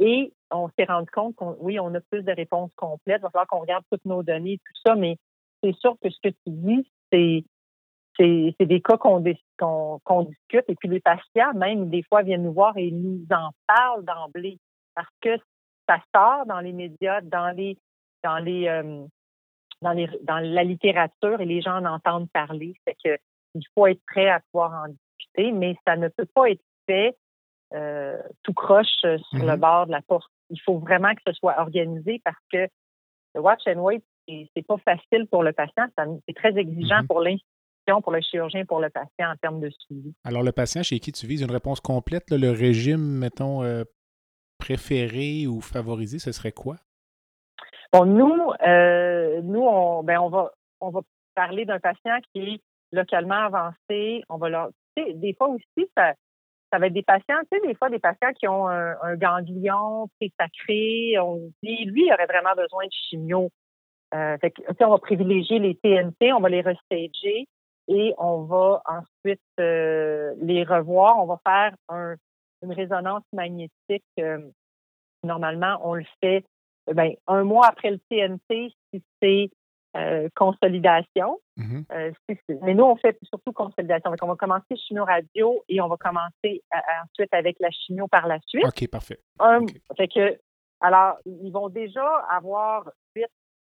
[0.01, 3.21] Et on s'est rendu compte qu'on, oui, on a plus de réponses complètes.
[3.21, 5.17] Il va falloir qu'on regarde toutes nos données, tout ça, mais
[5.63, 7.45] c'est sûr que ce que tu dis, c'est
[8.19, 12.77] c'est des cas qu'on discute et puis les patients même des fois viennent nous voir
[12.77, 14.59] et nous en parlent d'emblée
[14.95, 15.37] parce que
[15.89, 17.77] ça sort dans les médias, dans les
[18.23, 19.05] dans les euh,
[19.81, 22.75] dans les dans la littérature et les gens en entendent parler.
[22.87, 23.19] C'est que
[23.55, 27.17] il faut être prêt à pouvoir en discuter, mais ça ne peut pas être fait
[27.75, 29.57] euh, tout croche sur le mm-hmm.
[29.57, 30.31] bord de la porte.
[30.51, 32.69] Il faut vraiment que ce soit organisé parce que
[33.35, 35.87] le watch and wait, c'est pas facile pour le patient,
[36.27, 37.07] c'est très exigeant mm-hmm.
[37.07, 40.15] pour l'institution, pour le chirurgien, pour le patient en termes de suivi.
[40.25, 43.85] Alors, le patient chez qui tu vises une réponse complète, le régime, mettons, euh,
[44.63, 46.77] préféré ou favorisé, ce serait quoi?
[47.93, 51.01] Bon, nous, euh, nous, on, ben, on va, on va
[51.35, 52.61] parler d'un patient qui est
[52.93, 54.23] localement avancé.
[54.29, 56.15] On va leur, des fois aussi, ça,
[56.73, 60.09] ça va être des patients, tu sais, des fois, des patients qui ont un, ganglion
[60.39, 61.19] sacré.
[61.19, 63.51] On dit, lui, il aurait vraiment besoin de chimio.
[64.15, 64.37] Euh,
[64.81, 67.49] on va privilégier les TNT, on va les restager
[67.89, 71.19] et on va ensuite euh, les revoir.
[71.19, 72.15] On va faire un,
[72.63, 74.39] une résonance magnétique, euh,
[75.25, 76.45] normalement, on le fait
[76.93, 79.51] ben, un mois après le TNT si c'est
[79.97, 81.41] euh, consolidation.
[81.59, 81.85] Mm-hmm.
[81.93, 82.13] Euh,
[82.63, 84.11] mais nous, on fait surtout consolidation.
[84.11, 86.63] Donc, on va commencer chimio-radio et on va commencer
[87.05, 88.67] ensuite avec la chimio par la suite.
[88.67, 89.21] OK, parfait.
[89.97, 90.39] Fait que,
[90.81, 93.27] alors, ils vont déjà avoir 8,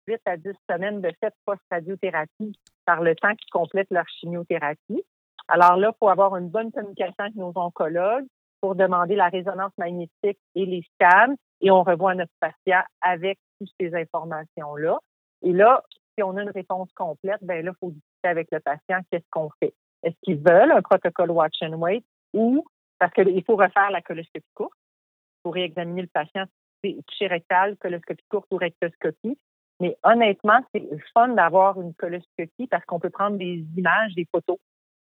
[0.08, 2.52] 8 à 10 semaines de fait post-radiothérapie
[2.84, 5.02] par le temps qu'ils complètent leur chimiothérapie.
[5.48, 8.26] Alors là, il faut avoir une bonne communication avec nos oncologues
[8.60, 13.70] pour demander la résonance magnétique et les scans et on revoit notre patient avec toutes
[13.80, 14.98] ces informations-là.
[15.42, 15.82] Et là,
[16.14, 19.28] si on a une réponse complète, ben là, il faut discuter avec le patient qu'est-ce
[19.30, 19.74] qu'on fait?
[20.02, 22.64] Est-ce qu'ils veulent un protocole watch and wait ou
[22.98, 24.76] parce qu'il faut refaire la coloscopie courte
[25.42, 26.44] pour réexaminer le patient
[26.82, 29.38] toucher rectal, coloscopie courte ou rectoscopie.
[29.80, 34.58] Mais honnêtement, c'est fun d'avoir une coloscopie parce qu'on peut prendre des images, des photos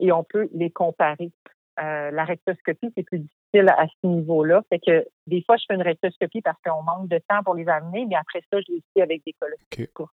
[0.01, 1.31] et on peut les comparer.
[1.83, 4.63] Euh, la rectoscopie, c'est plus difficile à ce niveau-là.
[4.69, 7.69] Fait que des fois, je fais une rectoscopie parce qu'on manque de temps pour les
[7.69, 10.13] amener, mais après ça, je les suis avec des coloscopies courtes,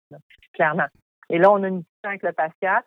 [0.54, 0.88] clairement.
[1.30, 2.80] Et là, on a une discussion avec le patient.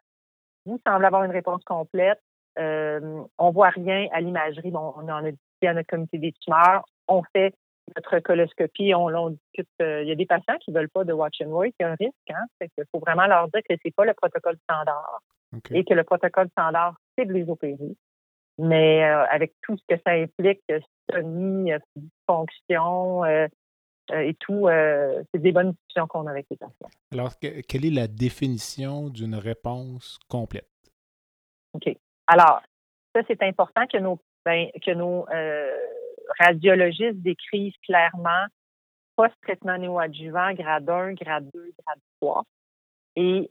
[0.64, 2.20] Vous semblez avoir une réponse complète.
[2.58, 4.70] Euh, on voit rien à l'imagerie.
[4.70, 6.84] Bon, on en a discuté à notre comité des tumeurs.
[7.08, 7.54] On fait
[7.96, 9.68] notre coloscopie, on, on discute.
[9.80, 11.86] Euh, il y a des patients qui veulent pas de watch and wait, il y
[11.86, 12.30] a un risque.
[12.30, 12.44] Hein?
[12.58, 15.20] Fait qu'il faut vraiment leur dire que c'est pas le protocole standard
[15.70, 17.96] et que le protocole standard, c'est de les opérer
[18.58, 23.46] mais euh, avec tout ce que ça implique, euh, dysfonction euh,
[24.10, 26.88] et tout, c'est des bonnes discussions qu'on a avec les patients.
[27.12, 30.70] Alors, quelle est la définition d'une réponse complète?
[31.74, 31.94] OK.
[32.26, 32.62] Alors,
[33.14, 35.26] ça, c'est important que nos, ben, que nos
[36.38, 38.46] radiologistes décrivent clairement
[39.14, 42.44] post-traitement néoadjuvant, grade 1, grade 2, grade 3.
[43.16, 43.50] Et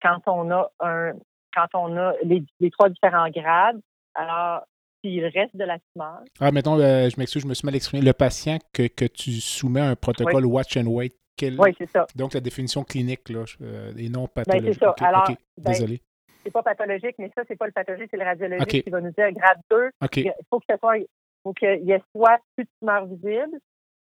[0.00, 1.14] quand on a un
[1.54, 3.80] quand on a les, les trois différents grades,
[4.14, 4.62] alors,
[5.02, 6.20] s'il reste de la tumeur.
[6.40, 8.04] Ah, mettons, euh, je m'excuse, je me suis mal exprimé.
[8.04, 12.06] Le patient que, que tu soumets un protocole watch and wait, Oui, c'est ça.
[12.14, 14.80] Donc, la définition clinique, là, euh, et non pathologique.
[14.80, 15.06] Ben, c'est ça.
[15.06, 16.00] Alors, ben, désolé.
[16.44, 19.12] C'est pas pathologique, mais ça, c'est pas le pathologique, c'est le radiologique qui va nous
[19.12, 19.90] dire grade 2.
[20.16, 20.96] Il faut que ce soit,
[21.44, 23.58] faut qu'il y ait soit plus de tumeur visible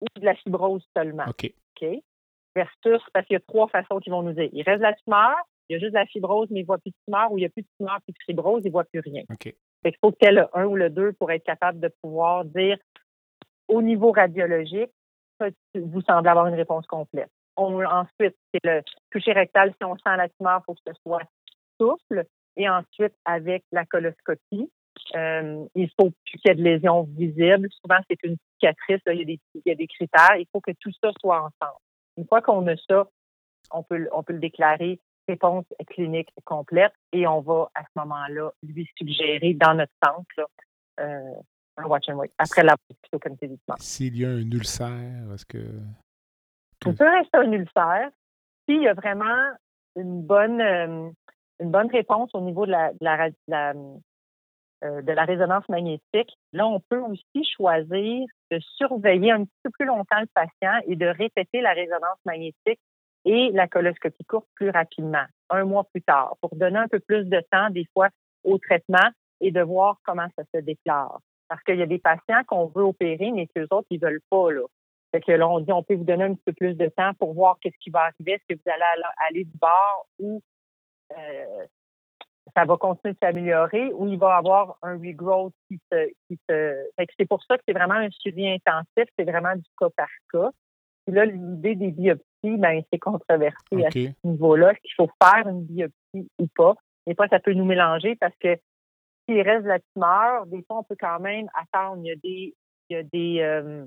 [0.01, 1.25] ou de la fibrose seulement.
[1.27, 1.51] OK.
[1.81, 1.89] OK?
[2.55, 4.49] Versus, parce qu'il y a trois façons qui vont nous dire.
[4.53, 5.35] Il reste de la tumeur,
[5.69, 7.37] il y a juste de la fibrose, mais il ne voit plus de tumeur, ou
[7.37, 9.23] il n'y a plus de tumeur, plus de fibrose, il ne voit plus rien.
[9.29, 9.53] OK.
[9.83, 12.45] Il faut que tu aies le 1 ou le 2 pour être capable de pouvoir
[12.45, 12.77] dire
[13.67, 14.91] au niveau radiologique,
[15.73, 17.31] vous semblez avoir une réponse complète.
[17.55, 19.73] ensuite, c'est le toucher rectal.
[19.77, 21.23] Si on sent la tumeur, il faut que ce soit
[21.79, 22.25] souple.
[22.57, 24.69] Et ensuite, avec la coloscopie,
[25.15, 27.69] euh, il faut qu'il y ait de lésions visibles.
[27.81, 29.01] Souvent, c'est une cicatrice.
[29.07, 30.35] il, y a des, il y a des critères.
[30.37, 31.79] Il faut que tout ça soit ensemble.
[32.17, 33.07] Une fois qu'on a ça,
[33.71, 34.99] on peut le déclarer
[35.31, 40.49] réponse clinique complète et on va à ce moment-là lui suggérer dans notre centre
[40.99, 41.33] euh,
[41.77, 42.75] un watch and wait après la
[43.21, 45.57] comité S'il y a un ulcère, est-ce que.
[46.85, 48.09] Il peut rester un ulcère.
[48.67, 49.51] S'il y a vraiment
[49.95, 51.09] une bonne, euh,
[51.59, 53.73] une bonne réponse au niveau de la, de la,
[54.83, 59.69] euh, de la résonance magnétique, là, on peut aussi choisir de surveiller un petit peu
[59.69, 62.79] plus longtemps le patient et de répéter la résonance magnétique
[63.25, 67.25] et la coloscopie courte plus rapidement, un mois plus tard, pour donner un peu plus
[67.25, 68.09] de temps, des fois,
[68.43, 69.09] au traitement
[69.39, 71.19] et de voir comment ça se déclare.
[71.47, 74.21] Parce qu'il y a des patients qu'on veut opérer, mais que les autres, ils veulent
[74.29, 74.63] pas, là.
[75.11, 77.13] Fait que là, on dit, on peut vous donner un petit peu plus de temps
[77.15, 80.41] pour voir qu'est-ce qui va arriver, est-ce que vous allez aller du bord ou
[81.11, 81.65] euh,
[82.55, 86.89] ça va continuer de s'améliorer ou il va avoir un regrowth qui se, qui se...
[87.17, 90.49] c'est pour ça que c'est vraiment un suivi intensif, c'est vraiment du cas par cas.
[91.05, 94.71] Puis là, l'idée des biopsies, ben, c'est controversé à ce niveau-là.
[94.71, 96.75] Est-ce qu'il faut faire une biopsie ou pas?
[97.07, 98.57] Des fois, ça peut nous mélanger parce que
[99.25, 102.01] s'il reste de la tumeur, des fois, on peut quand même attendre.
[102.03, 102.55] Il y a des,
[102.89, 103.85] il y a des, euh,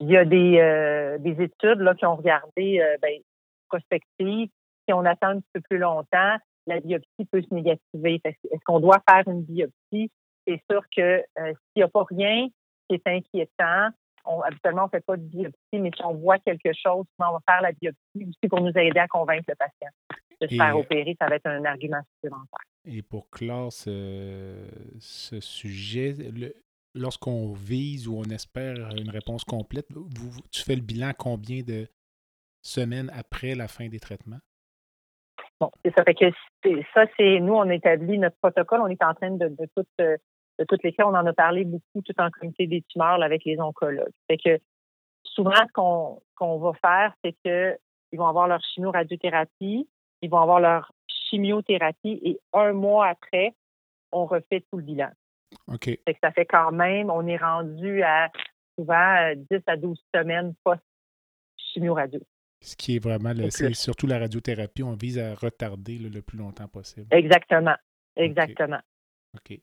[0.00, 3.20] il y a des, euh, des études là, qui ont regardé euh, ben,
[3.68, 4.48] prospectives.
[4.86, 6.36] Si on attend un petit peu plus longtemps,
[6.66, 8.20] la biopsie peut se négativer.
[8.24, 10.10] Est-ce qu'on doit faire une biopsie?
[10.46, 12.48] C'est sûr que s'il n'y a pas rien
[12.88, 13.90] qui est inquiétant,
[14.24, 17.32] on, habituellement, on ne fait pas de biopsie, mais si on voit quelque chose, on
[17.32, 19.90] va faire la biopsie aussi pour nous aider à convaincre le patient
[20.40, 21.16] de se faire opérer.
[21.20, 22.60] Ça va être un argument supplémentaire.
[22.84, 24.66] Et pour clore ce,
[25.40, 26.14] sujet,
[26.94, 31.88] lorsqu'on vise ou on espère une réponse complète, vous, tu fais le bilan combien de
[32.62, 34.40] semaines après la fin des traitements?
[35.60, 36.04] Bon, c'est ça.
[36.04, 36.30] Fait que
[36.94, 38.80] ça, c'est nous, on établit notre protocole.
[38.80, 39.84] On est en train de, de tout
[40.58, 43.44] de toutes les cas, on en a parlé beaucoup tout en comité des tumeurs avec
[43.44, 44.12] les oncologues.
[44.28, 44.58] Fait que
[45.22, 47.78] souvent, ce qu'on va faire, c'est que
[48.12, 49.88] ils vont avoir leur chimio-radiothérapie,
[50.22, 53.54] ils vont avoir leur chimiothérapie et un mois après,
[54.12, 55.10] on refait tout le bilan.
[55.66, 55.84] OK.
[55.84, 58.30] Fait que ça fait quand même, on est rendu à
[58.78, 62.20] souvent 10 euh, à 12 semaines post-chimio-radio.
[62.60, 66.38] Ce qui est vraiment, le, c'est surtout la radiothérapie, on vise à retarder le plus
[66.38, 67.06] longtemps possible.
[67.10, 67.76] Exactement.
[68.16, 68.80] Exactement.
[69.36, 69.60] OK.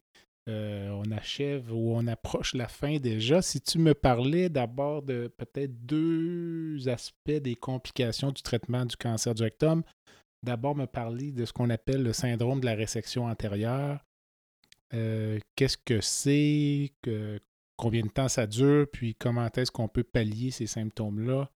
[0.48, 3.41] Euh, on achève ou on approche la fin déjà.
[3.41, 9.34] Si tu me parlais d'abord de peut-être deux aspects des complications du traitement du cancer
[9.34, 9.82] du rectum,
[10.43, 14.06] d'abord me parler de ce qu'on appelle le syndrome de la résection antérieure.
[14.93, 16.93] Euh, qu'est-ce que c'est,
[17.76, 21.50] combien de temps ça dure, puis comment est-ce qu'on peut pallier ces symptômes-là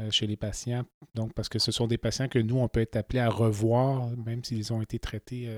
[0.00, 0.86] euh, chez les patients?
[1.14, 4.08] Donc, parce que ce sont des patients que nous, on peut être appelés à revoir,
[4.16, 5.54] même s'ils ont été traités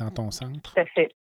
[0.00, 0.74] dans ton centre.
[0.74, 1.14] Tout fait.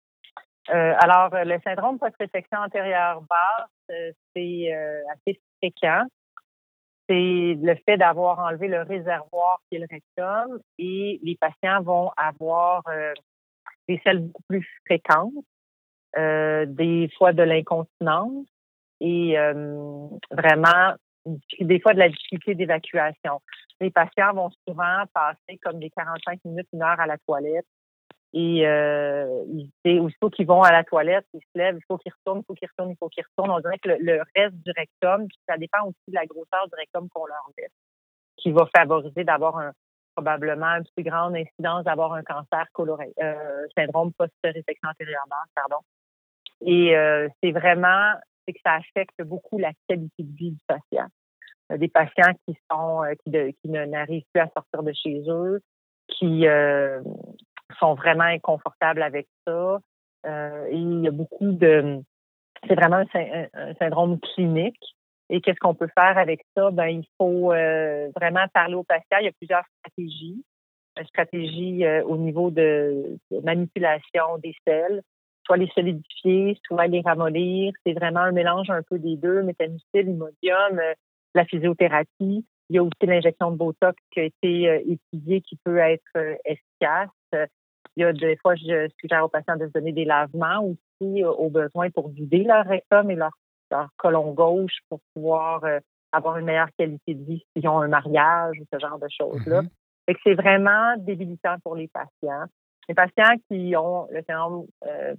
[0.69, 4.73] Euh, alors, euh, le syndrome post-résection antérieure basse, euh, c'est
[5.13, 6.05] assez fréquent.
[7.09, 12.11] C'est le fait d'avoir enlevé le réservoir qui est le rectum et les patients vont
[12.17, 12.83] avoir
[13.87, 15.31] des selles beaucoup plus fréquentes,
[16.13, 18.45] des fois de l'incontinence
[18.99, 19.37] et
[20.31, 20.95] vraiment
[21.61, 23.39] des fois de la difficulté d'évacuation.
[23.79, 27.65] Les patients vont souvent passer comme des 45 minutes, une heure à la toilette
[28.33, 29.43] et euh,
[29.85, 32.53] aussitôt qu'ils vont à la toilette, ils se lèvent, il faut qu'ils retournent, il faut
[32.53, 33.51] qu'ils retournent, il faut qu'ils retournent.
[33.51, 36.75] On dirait que le, reste du rectum, puis ça dépend aussi de la grosseur du
[36.75, 37.71] rectum qu'on leur laisse,
[38.35, 39.71] qui va favoriser d'avoir un,
[40.13, 45.25] probablement une plus grande incidence d'avoir un cancer coloré, euh, syndrome post-réflexion antérieure
[45.55, 45.77] pardon.
[46.65, 48.13] Et euh, c'est vraiment,
[48.45, 51.07] c'est que ça affecte beaucoup la qualité de vie du patient.
[51.69, 55.61] Des patients qui sont, euh, qui, qui n'arrivent plus à sortir de chez eux,
[56.07, 57.01] qui euh,
[57.79, 59.79] sont vraiment inconfortables avec ça.
[60.25, 62.01] Euh, il y a beaucoup de...
[62.67, 64.79] C'est vraiment un, syndrome clinique.
[65.29, 66.71] Et qu'est-ce qu'on peut faire avec ça?
[66.71, 69.17] Ben, il faut euh, vraiment parler au patient.
[69.19, 70.43] Il y a plusieurs stratégies.
[70.97, 75.01] Une stratégie euh, au niveau de, manipulation des selles,
[75.45, 77.73] soit les solidifier, soit les ramollir.
[77.85, 80.81] C'est vraiment un mélange un peu des deux, méthanicile, imodium,
[81.35, 82.45] la physiothérapie.
[82.69, 87.09] Il y a aussi l'injection de Botox qui a été étudiée qui peut être efficace.
[87.97, 91.23] Il y a des fois, je suggère aux patients de se donner des lavements aussi
[91.23, 93.31] euh, au besoin pour vider leur rectum et leur,
[93.71, 95.79] leur colon gauche pour pouvoir euh,
[96.11, 99.63] avoir une meilleure qualité de vie s'ils ont un mariage ou ce genre de choses-là.
[99.63, 100.15] Mm-hmm.
[100.23, 102.45] c'est vraiment débilitant pour les patients.
[102.87, 105.15] Les patients qui ont le syndrome euh,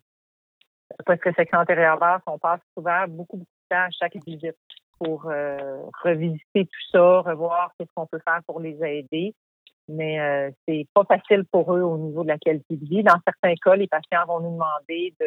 [1.05, 4.57] post-résection antérieure basse, on passe souvent beaucoup, beaucoup de temps à chaque visite.
[5.01, 5.25] pour
[6.05, 9.35] revisiter tout ça, revoir ce qu'on peut faire pour les aider.
[9.89, 13.03] Mais c'est pas facile pour eux au niveau de la qualité de vie.
[13.03, 15.27] Dans certains cas, les patients vont nous demander de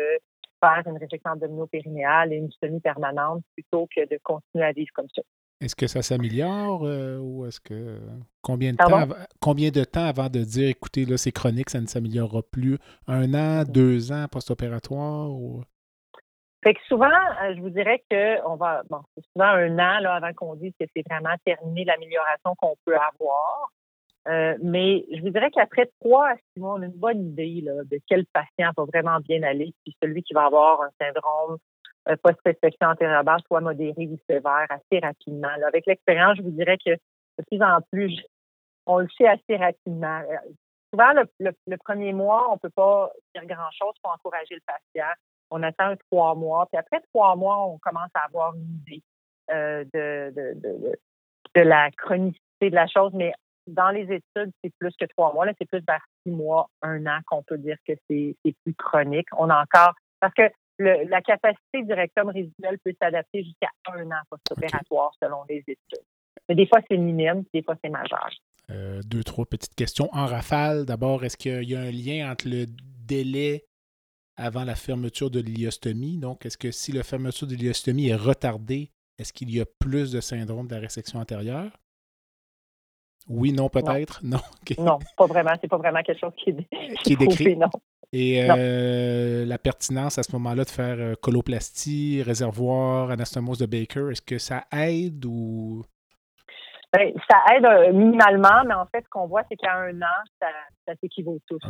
[0.63, 5.23] faire une résection abdominopérinéale et une semi-permanente plutôt que de continuer à vivre comme ça.
[5.61, 7.99] Est-ce que ça s'améliore ou est-ce que
[8.41, 9.07] combien de temps
[9.39, 12.79] combien de temps avant de dire écoutez là c'est chronique ça ne s'améliorera plus?
[13.07, 15.63] Un an deux ans post-opératoire ou...
[16.63, 19.99] Fait que souvent, euh, je vous dirais que on va, bon, c'est souvent un an
[19.99, 23.71] là, avant qu'on dise que c'est vraiment terminé l'amélioration qu'on peut avoir.
[24.27, 27.99] Euh, mais je vous dirais qu'après trois mois, on a une bonne idée là, de
[28.07, 31.57] quel patient va vraiment bien aller, puis celui qui va avoir un syndrome
[32.07, 35.49] euh, post-restriction antérieure soit modéré ou sévère assez rapidement.
[35.65, 38.21] avec l'expérience, je vous dirais que de plus en plus,
[38.85, 40.21] on le sait assez rapidement.
[40.93, 45.13] souvent, le, le, premier mois, on peut pas dire grand-chose pour encourager le patient
[45.51, 46.65] on attend trois mois.
[46.71, 49.03] Puis après trois mois, on commence à avoir une idée
[49.51, 50.33] euh, de,
[51.53, 53.11] de, la chronicité de la chose.
[53.13, 53.33] Mais
[53.67, 55.45] dans les études, c'est plus que trois mois.
[55.45, 59.27] Là, c'est plus vers six mois, un an qu'on peut dire que c'est plus chronique.
[59.37, 60.43] On a encore parce que
[60.77, 66.05] le, la capacité du rectum résiduel peut s'adapter jusqu'à un an post-opératoire selon les études.
[66.49, 68.29] Mais des fois, c'est minime, des fois, c'est majeur.
[68.69, 70.85] Euh, deux, trois petites questions en rafale.
[70.85, 73.65] D'abord, est-ce qu'il y a un lien entre le délai
[74.41, 76.17] avant la fermeture de l'iliostomie.
[76.17, 80.11] Donc, est-ce que si la fermeture de l'iliostomie est retardée, est-ce qu'il y a plus
[80.11, 81.71] de syndrome de la résection antérieure?
[83.27, 84.21] Oui, non, peut-être?
[84.23, 84.39] Non.
[84.77, 85.51] Non, pas vraiment.
[85.61, 87.57] C'est pas vraiment quelque chose qui est, qui est décrit.
[87.57, 87.69] non.
[88.13, 94.09] Et euh, la pertinence à ce moment-là de faire euh, coloplastie, réservoir, anastomose de Baker,
[94.11, 95.83] est-ce que ça aide ou?
[96.91, 100.23] Ben, ça aide euh, minimalement, mais en fait, ce qu'on voit, c'est qu'à un an,
[100.41, 100.47] ça,
[100.85, 101.61] ça s'équivaut tous.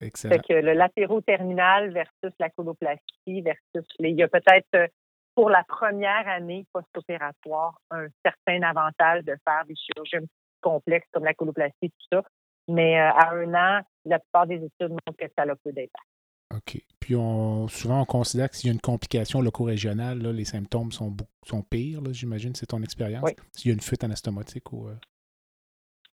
[0.00, 0.34] Excellent.
[0.34, 4.90] Fait que le latéro-terminal versus la coloplastie versus les, il y a peut-être
[5.36, 10.28] pour la première année post-opératoire un certain avantage de faire des chirurgies
[10.62, 12.22] complexes comme la coloplastie, tout ça.
[12.68, 16.06] Mais euh, à un an, la plupart des études montrent que ça a peu d'impact.
[16.54, 16.80] OK.
[17.00, 21.16] Puis on, souvent, on considère que s'il y a une complication loco-régionale, les symptômes sont,
[21.46, 23.28] sont pires, j'imagine, c'est ton expérience.
[23.52, 24.88] S'il y a une fuite anastomotique ou.
[24.88, 24.94] Euh...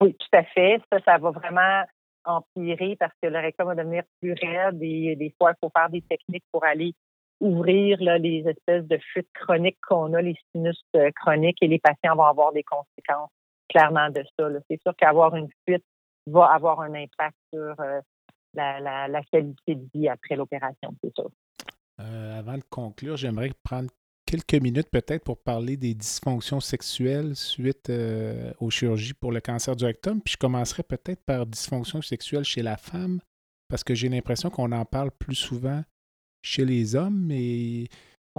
[0.02, 0.82] Oui, tout à fait.
[0.91, 1.84] Ça, ça va vraiment
[2.26, 5.89] empirer parce que le rectum va devenir plus raide et des fois, il faut faire
[5.89, 6.93] des techniques pour aller
[7.39, 11.80] ouvrir là, les espèces de fuites chroniques qu'on a, les sinus euh, chroniques, et les
[11.80, 13.32] patients vont avoir des conséquences
[13.70, 14.49] clairement de ça.
[14.70, 15.86] C'est sûr qu'avoir une fuite
[16.28, 18.01] va avoir un impact sur euh,
[18.53, 21.24] la, la, qualité de vie après l'opération, c'est ça.
[22.01, 23.89] Euh, avant de conclure, j'aimerais prendre
[24.26, 29.76] quelques minutes peut-être pour parler des dysfonctions sexuelles suite euh, aux chirurgies pour le cancer
[29.76, 30.22] du rectum.
[30.22, 33.20] Puis je commencerai peut-être par dysfonction sexuelle chez la femme,
[33.67, 35.84] parce que j'ai l'impression qu'on en parle plus souvent
[36.41, 37.86] chez les hommes, mais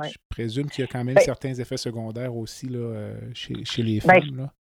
[0.03, 4.01] je présume qu'il y a quand même ben certains effets secondaires aussi là, chez, les
[4.01, 4.37] ben, femmes.
[4.37, 4.55] là.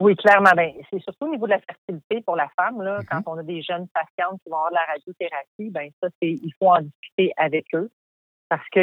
[0.00, 0.50] Oui, clairement.
[0.54, 2.82] Ben, c'est surtout au niveau de la fertilité pour la femme.
[2.82, 3.22] Là, mm-hmm.
[3.24, 6.30] Quand on a des jeunes patientes qui vont avoir de la radiothérapie, ben ça, c'est
[6.30, 7.90] il faut en discuter avec eux
[8.48, 8.80] parce que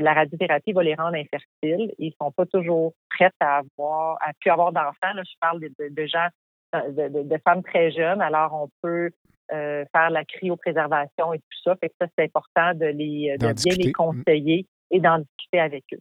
[0.00, 1.92] la radiothérapie va les rendre infertiles.
[1.98, 5.12] Ils sont pas toujours prêts à avoir, à pu avoir d'enfants.
[5.16, 6.28] je parle de, gens,
[6.72, 8.20] de, femmes très jeunes.
[8.20, 9.10] Alors, on peut
[9.52, 11.74] euh, faire la cryopréservation et tout ça.
[11.76, 15.84] Fait que ça, c'est important de les, de bien les conseiller et d'en discuter avec
[15.92, 16.00] eux.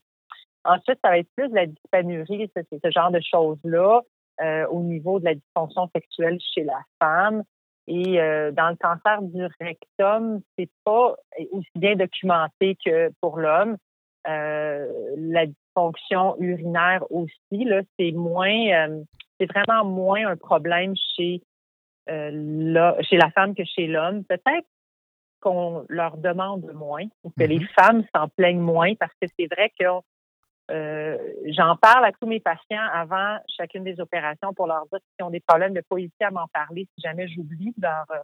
[0.63, 4.01] Ensuite, ça va être plus de la dyspanurie, c'est ce genre de choses-là
[4.39, 7.43] euh, au niveau de la dysfonction sexuelle chez la femme.
[7.87, 11.15] Et euh, dans le cancer du rectum, c'est pas
[11.51, 13.77] aussi bien documenté que pour l'homme.
[14.27, 19.01] Euh, la dysfonction urinaire aussi, là, c'est moins,
[19.39, 21.41] c'est vraiment moins un problème chez
[22.07, 24.23] la, chez la femme que chez l'homme.
[24.25, 24.67] Peut-être
[25.39, 27.73] qu'on leur demande moins ou que les mm-hmm.
[27.73, 29.85] femmes s'en plaignent moins parce que c'est vrai que
[30.69, 35.25] euh, j'en parle à tous mes patients avant chacune des opérations pour leur dire qu'ils
[35.25, 38.19] ont des problèmes de pas hésiter à m'en parler si jamais j'oublie de leur euh,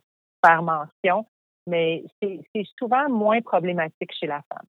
[0.45, 1.25] faire mention.
[1.65, 4.65] Mais c'est souvent moins problématique chez la femme.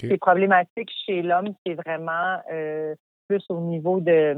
[0.00, 2.94] C'est problématique chez l'homme, c'est vraiment euh,
[3.28, 4.34] plus au niveau de,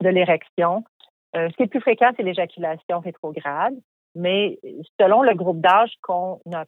[0.00, 0.82] de l'érection.
[1.34, 3.74] ce qui est plus fréquent, c'est l'éjaculation rétrograde.
[4.16, 4.58] Mais
[4.98, 6.64] selon le groupe d'âge qu'on a,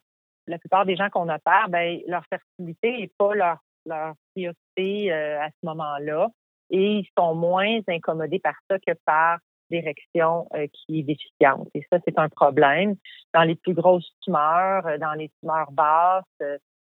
[0.47, 5.49] la plupart des gens qu'on opère, ben, leur fertilité n'est pas leur leur euh, à
[5.49, 6.27] ce moment-là
[6.69, 11.69] et ils sont moins incommodés par ça que par l'érection euh, qui est déficiente.
[11.73, 12.95] Et ça, c'est un problème.
[13.33, 16.23] Dans les plus grosses tumeurs, euh, dans les tumeurs basses,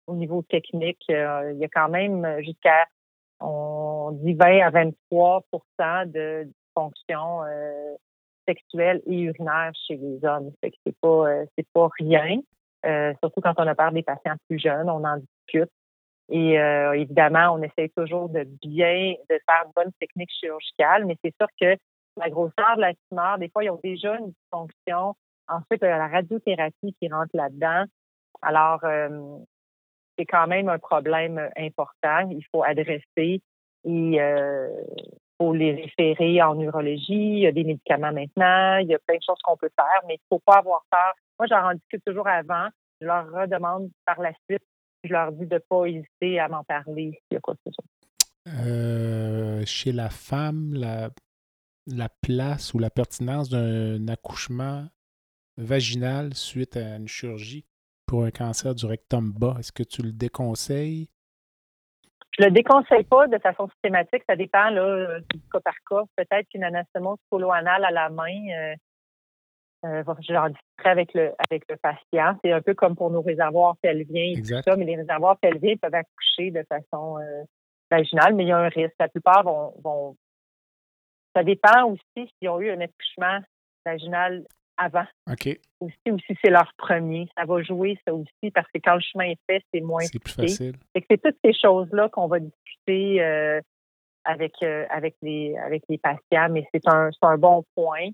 [0.07, 2.87] au niveau technique, il y a quand même jusqu'à,
[3.41, 5.43] on dit 20 à 23
[6.07, 7.41] de fonction
[8.47, 10.53] sexuelle et urinaire chez les hommes.
[10.63, 11.25] c'est pas,
[11.73, 12.41] pas rien.
[13.23, 15.71] surtout quand on a peur des patients plus jeunes, on en discute.
[16.31, 21.17] Et euh, évidemment, on essaie toujours de bien, de faire une bonne technique chirurgicale, mais
[21.23, 21.77] c'est sûr que
[22.17, 25.15] la grosseur de la tumeur, des fois, ils ont déjà une dysfonction.
[25.49, 27.85] Ensuite, il y a la radiothérapie qui rentre là-dedans.
[28.41, 29.39] Alors, euh,
[30.17, 32.31] c'est quand même un problème important.
[32.31, 33.43] Il faut adresser
[33.85, 34.69] et euh,
[35.39, 37.03] faut les référer en neurologie.
[37.13, 38.79] Il y a des médicaments maintenant.
[38.79, 40.85] Il y a plein de choses qu'on peut faire, mais il ne faut pas avoir
[40.91, 41.13] peur.
[41.39, 42.69] Moi, j'en discute toujours avant.
[43.01, 44.63] Je leur redemande par la suite.
[45.05, 47.61] Je leur dis de ne pas hésiter à m'en parler s'il y a quoi que
[47.67, 47.85] ce soit.
[48.67, 51.11] Euh, chez la femme, la,
[51.87, 54.87] la place ou la pertinence d'un accouchement
[55.57, 57.65] vaginal suite à une chirurgie
[58.07, 61.09] pour un cancer du rectum bas, est-ce que tu le déconseilles?
[62.39, 64.25] Je le déconseille pas de façon systématique.
[64.29, 66.03] Ça dépend là, du cas par cas.
[66.17, 68.75] Peut-être qu'une anastomose colo-anale à la main, euh,
[69.85, 72.39] euh, j'en discuterai avec le, avec le patient.
[72.43, 75.77] C'est un peu comme pour nos réservoirs pelviens et tout ça, mais les réservoirs pelviens
[75.77, 77.43] peuvent accoucher de façon euh,
[77.91, 78.95] vaginale, mais il y a un risque.
[78.99, 80.17] La plupart vont, vont
[81.35, 83.41] ça dépend aussi s'ils ont eu un accouchement
[83.85, 84.45] vaginal
[84.77, 85.05] avant.
[85.31, 85.49] OK.
[85.81, 87.29] Aussi, ou si c'est leur premier.
[87.37, 90.19] Ça va jouer, ça aussi, parce que quand le chemin est fait, c'est moins C'est
[90.19, 90.77] plus facile.
[90.95, 93.61] C'est toutes ces choses-là qu'on va discuter euh,
[94.25, 98.09] avec, euh, avec, les, avec les patients, mais c'est un, un bon point.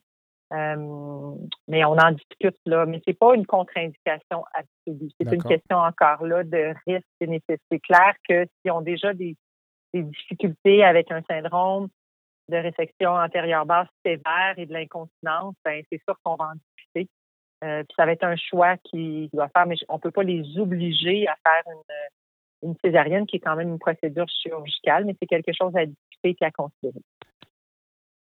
[0.52, 1.34] Euh,
[1.68, 5.10] mais on en discute là, mais c'est pas une contre-indication absolue.
[5.20, 7.60] C'est une question encore là de risque et nécessité.
[7.70, 9.36] C'est clair que s'ils ont déjà des,
[9.94, 11.88] des difficultés avec un syndrome
[12.48, 17.08] de résection antérieure basse sévère et de l'incontinence, ben, c'est sûr qu'on va en discuter.
[17.62, 20.22] Euh, puis ça va être un choix qui doit faire, mais on ne peut pas
[20.22, 21.74] les obliger à faire
[22.62, 25.86] une, une, césarienne qui est quand même une procédure chirurgicale, mais c'est quelque chose à
[25.86, 27.02] discuter et à considérer.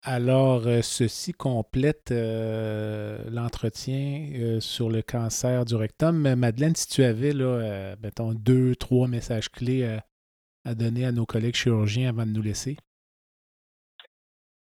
[0.03, 6.35] Alors, euh, ceci complète euh, l'entretien sur le cancer du rectum.
[6.35, 7.97] Madeleine, si tu avais, là,
[8.35, 9.99] deux, trois messages clés
[10.65, 12.77] à donner à nos collègues chirurgiens avant de nous laisser.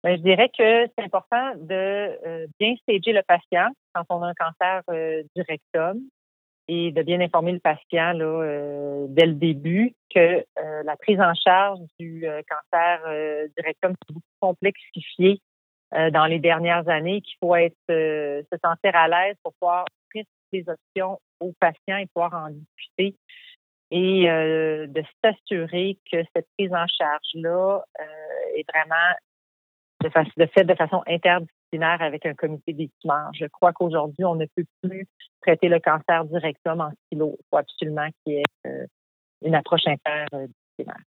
[0.04, 4.28] Ben, je dirais que c'est important de euh, bien stager le patient quand on a
[4.28, 6.02] un cancer euh, du rectum
[6.68, 10.44] et de bien informer le patient euh, dès le début que
[10.84, 13.02] la prise en charge du cancer
[13.58, 15.42] du rectum est beaucoup complexifiée
[15.92, 20.66] dans les dernières années, qu'il faut être se sentir à l'aise pour pouvoir offrir des
[20.68, 23.16] options aux patients et pouvoir en discuter
[23.92, 27.84] et de s'assurer que cette prise en charge-là
[28.56, 29.14] est vraiment
[30.02, 33.32] de, fait de façon interdisciplinaire avec un comité tumeurs.
[33.34, 35.06] Je crois qu'aujourd'hui, on ne peut plus
[35.42, 37.36] traiter le cancer du rectum en silo.
[37.40, 38.86] Il faut absolument qu'il y ait euh,
[39.44, 41.04] une approche interdisciplinaire.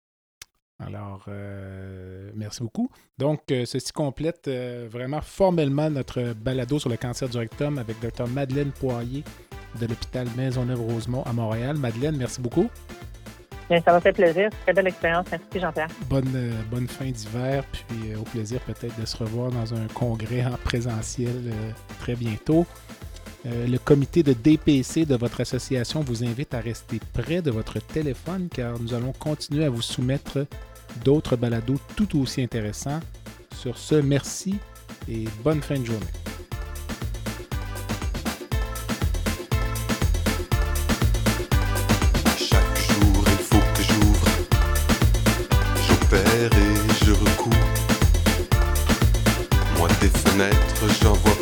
[0.82, 2.89] Alors, euh, merci beaucoup.
[3.18, 8.28] Donc, euh, ceci complète vraiment formellement notre balado sur le cancer du rectum avec Dr.
[8.28, 9.24] Madeleine Poirier
[9.80, 11.76] de l'hôpital Maisonneuve-Rosemont à Montréal.
[11.78, 12.70] Madeleine, merci beaucoup
[13.70, 14.49] ça m'a fait plaisir.
[14.63, 15.26] Très belle expérience.
[15.32, 15.88] Merci, Jean-Pierre.
[16.09, 19.88] Bonne, euh, bonne fin d'hiver, puis euh, au plaisir peut-être de se revoir dans un
[19.93, 22.65] congrès en présentiel euh, très bientôt.
[23.45, 28.49] le comité de DPC de votre association vous invite à rester près de votre téléphone
[28.53, 30.45] car nous allons continuer à vous soumettre
[31.05, 32.99] d'autres balados tout aussi intéressants.
[33.55, 34.55] Sur ce, merci
[35.07, 36.05] et bonne fin de journée.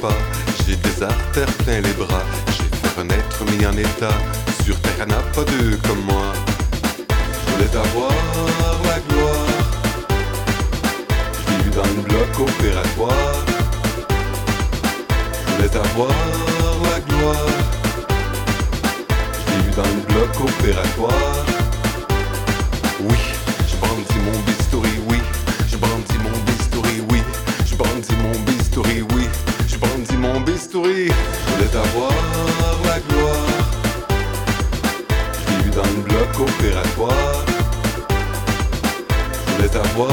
[0.01, 0.17] Pas.
[0.65, 2.23] J'ai des artères plein les bras.
[2.47, 4.17] J'ai fait renaître mis en état.
[4.63, 6.33] Sur terre, n'a pas deux comme moi.
[7.09, 8.11] Je voulais avoir
[8.85, 9.47] la gloire.
[11.63, 13.35] Je dans le bloc opératoire.
[15.47, 16.09] Je voulais avoir
[16.83, 17.53] la gloire.
[19.47, 21.46] Je dans le bloc opératoire.
[30.33, 32.11] Mon bistouri, je voulais avoir
[32.85, 33.47] la gloire.
[35.63, 37.45] Je dans le bloc opératoire.
[39.45, 40.11] Je voulais avoir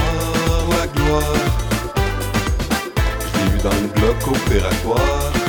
[0.70, 1.36] la gloire.
[3.34, 5.43] Je dans le bloc opératoire.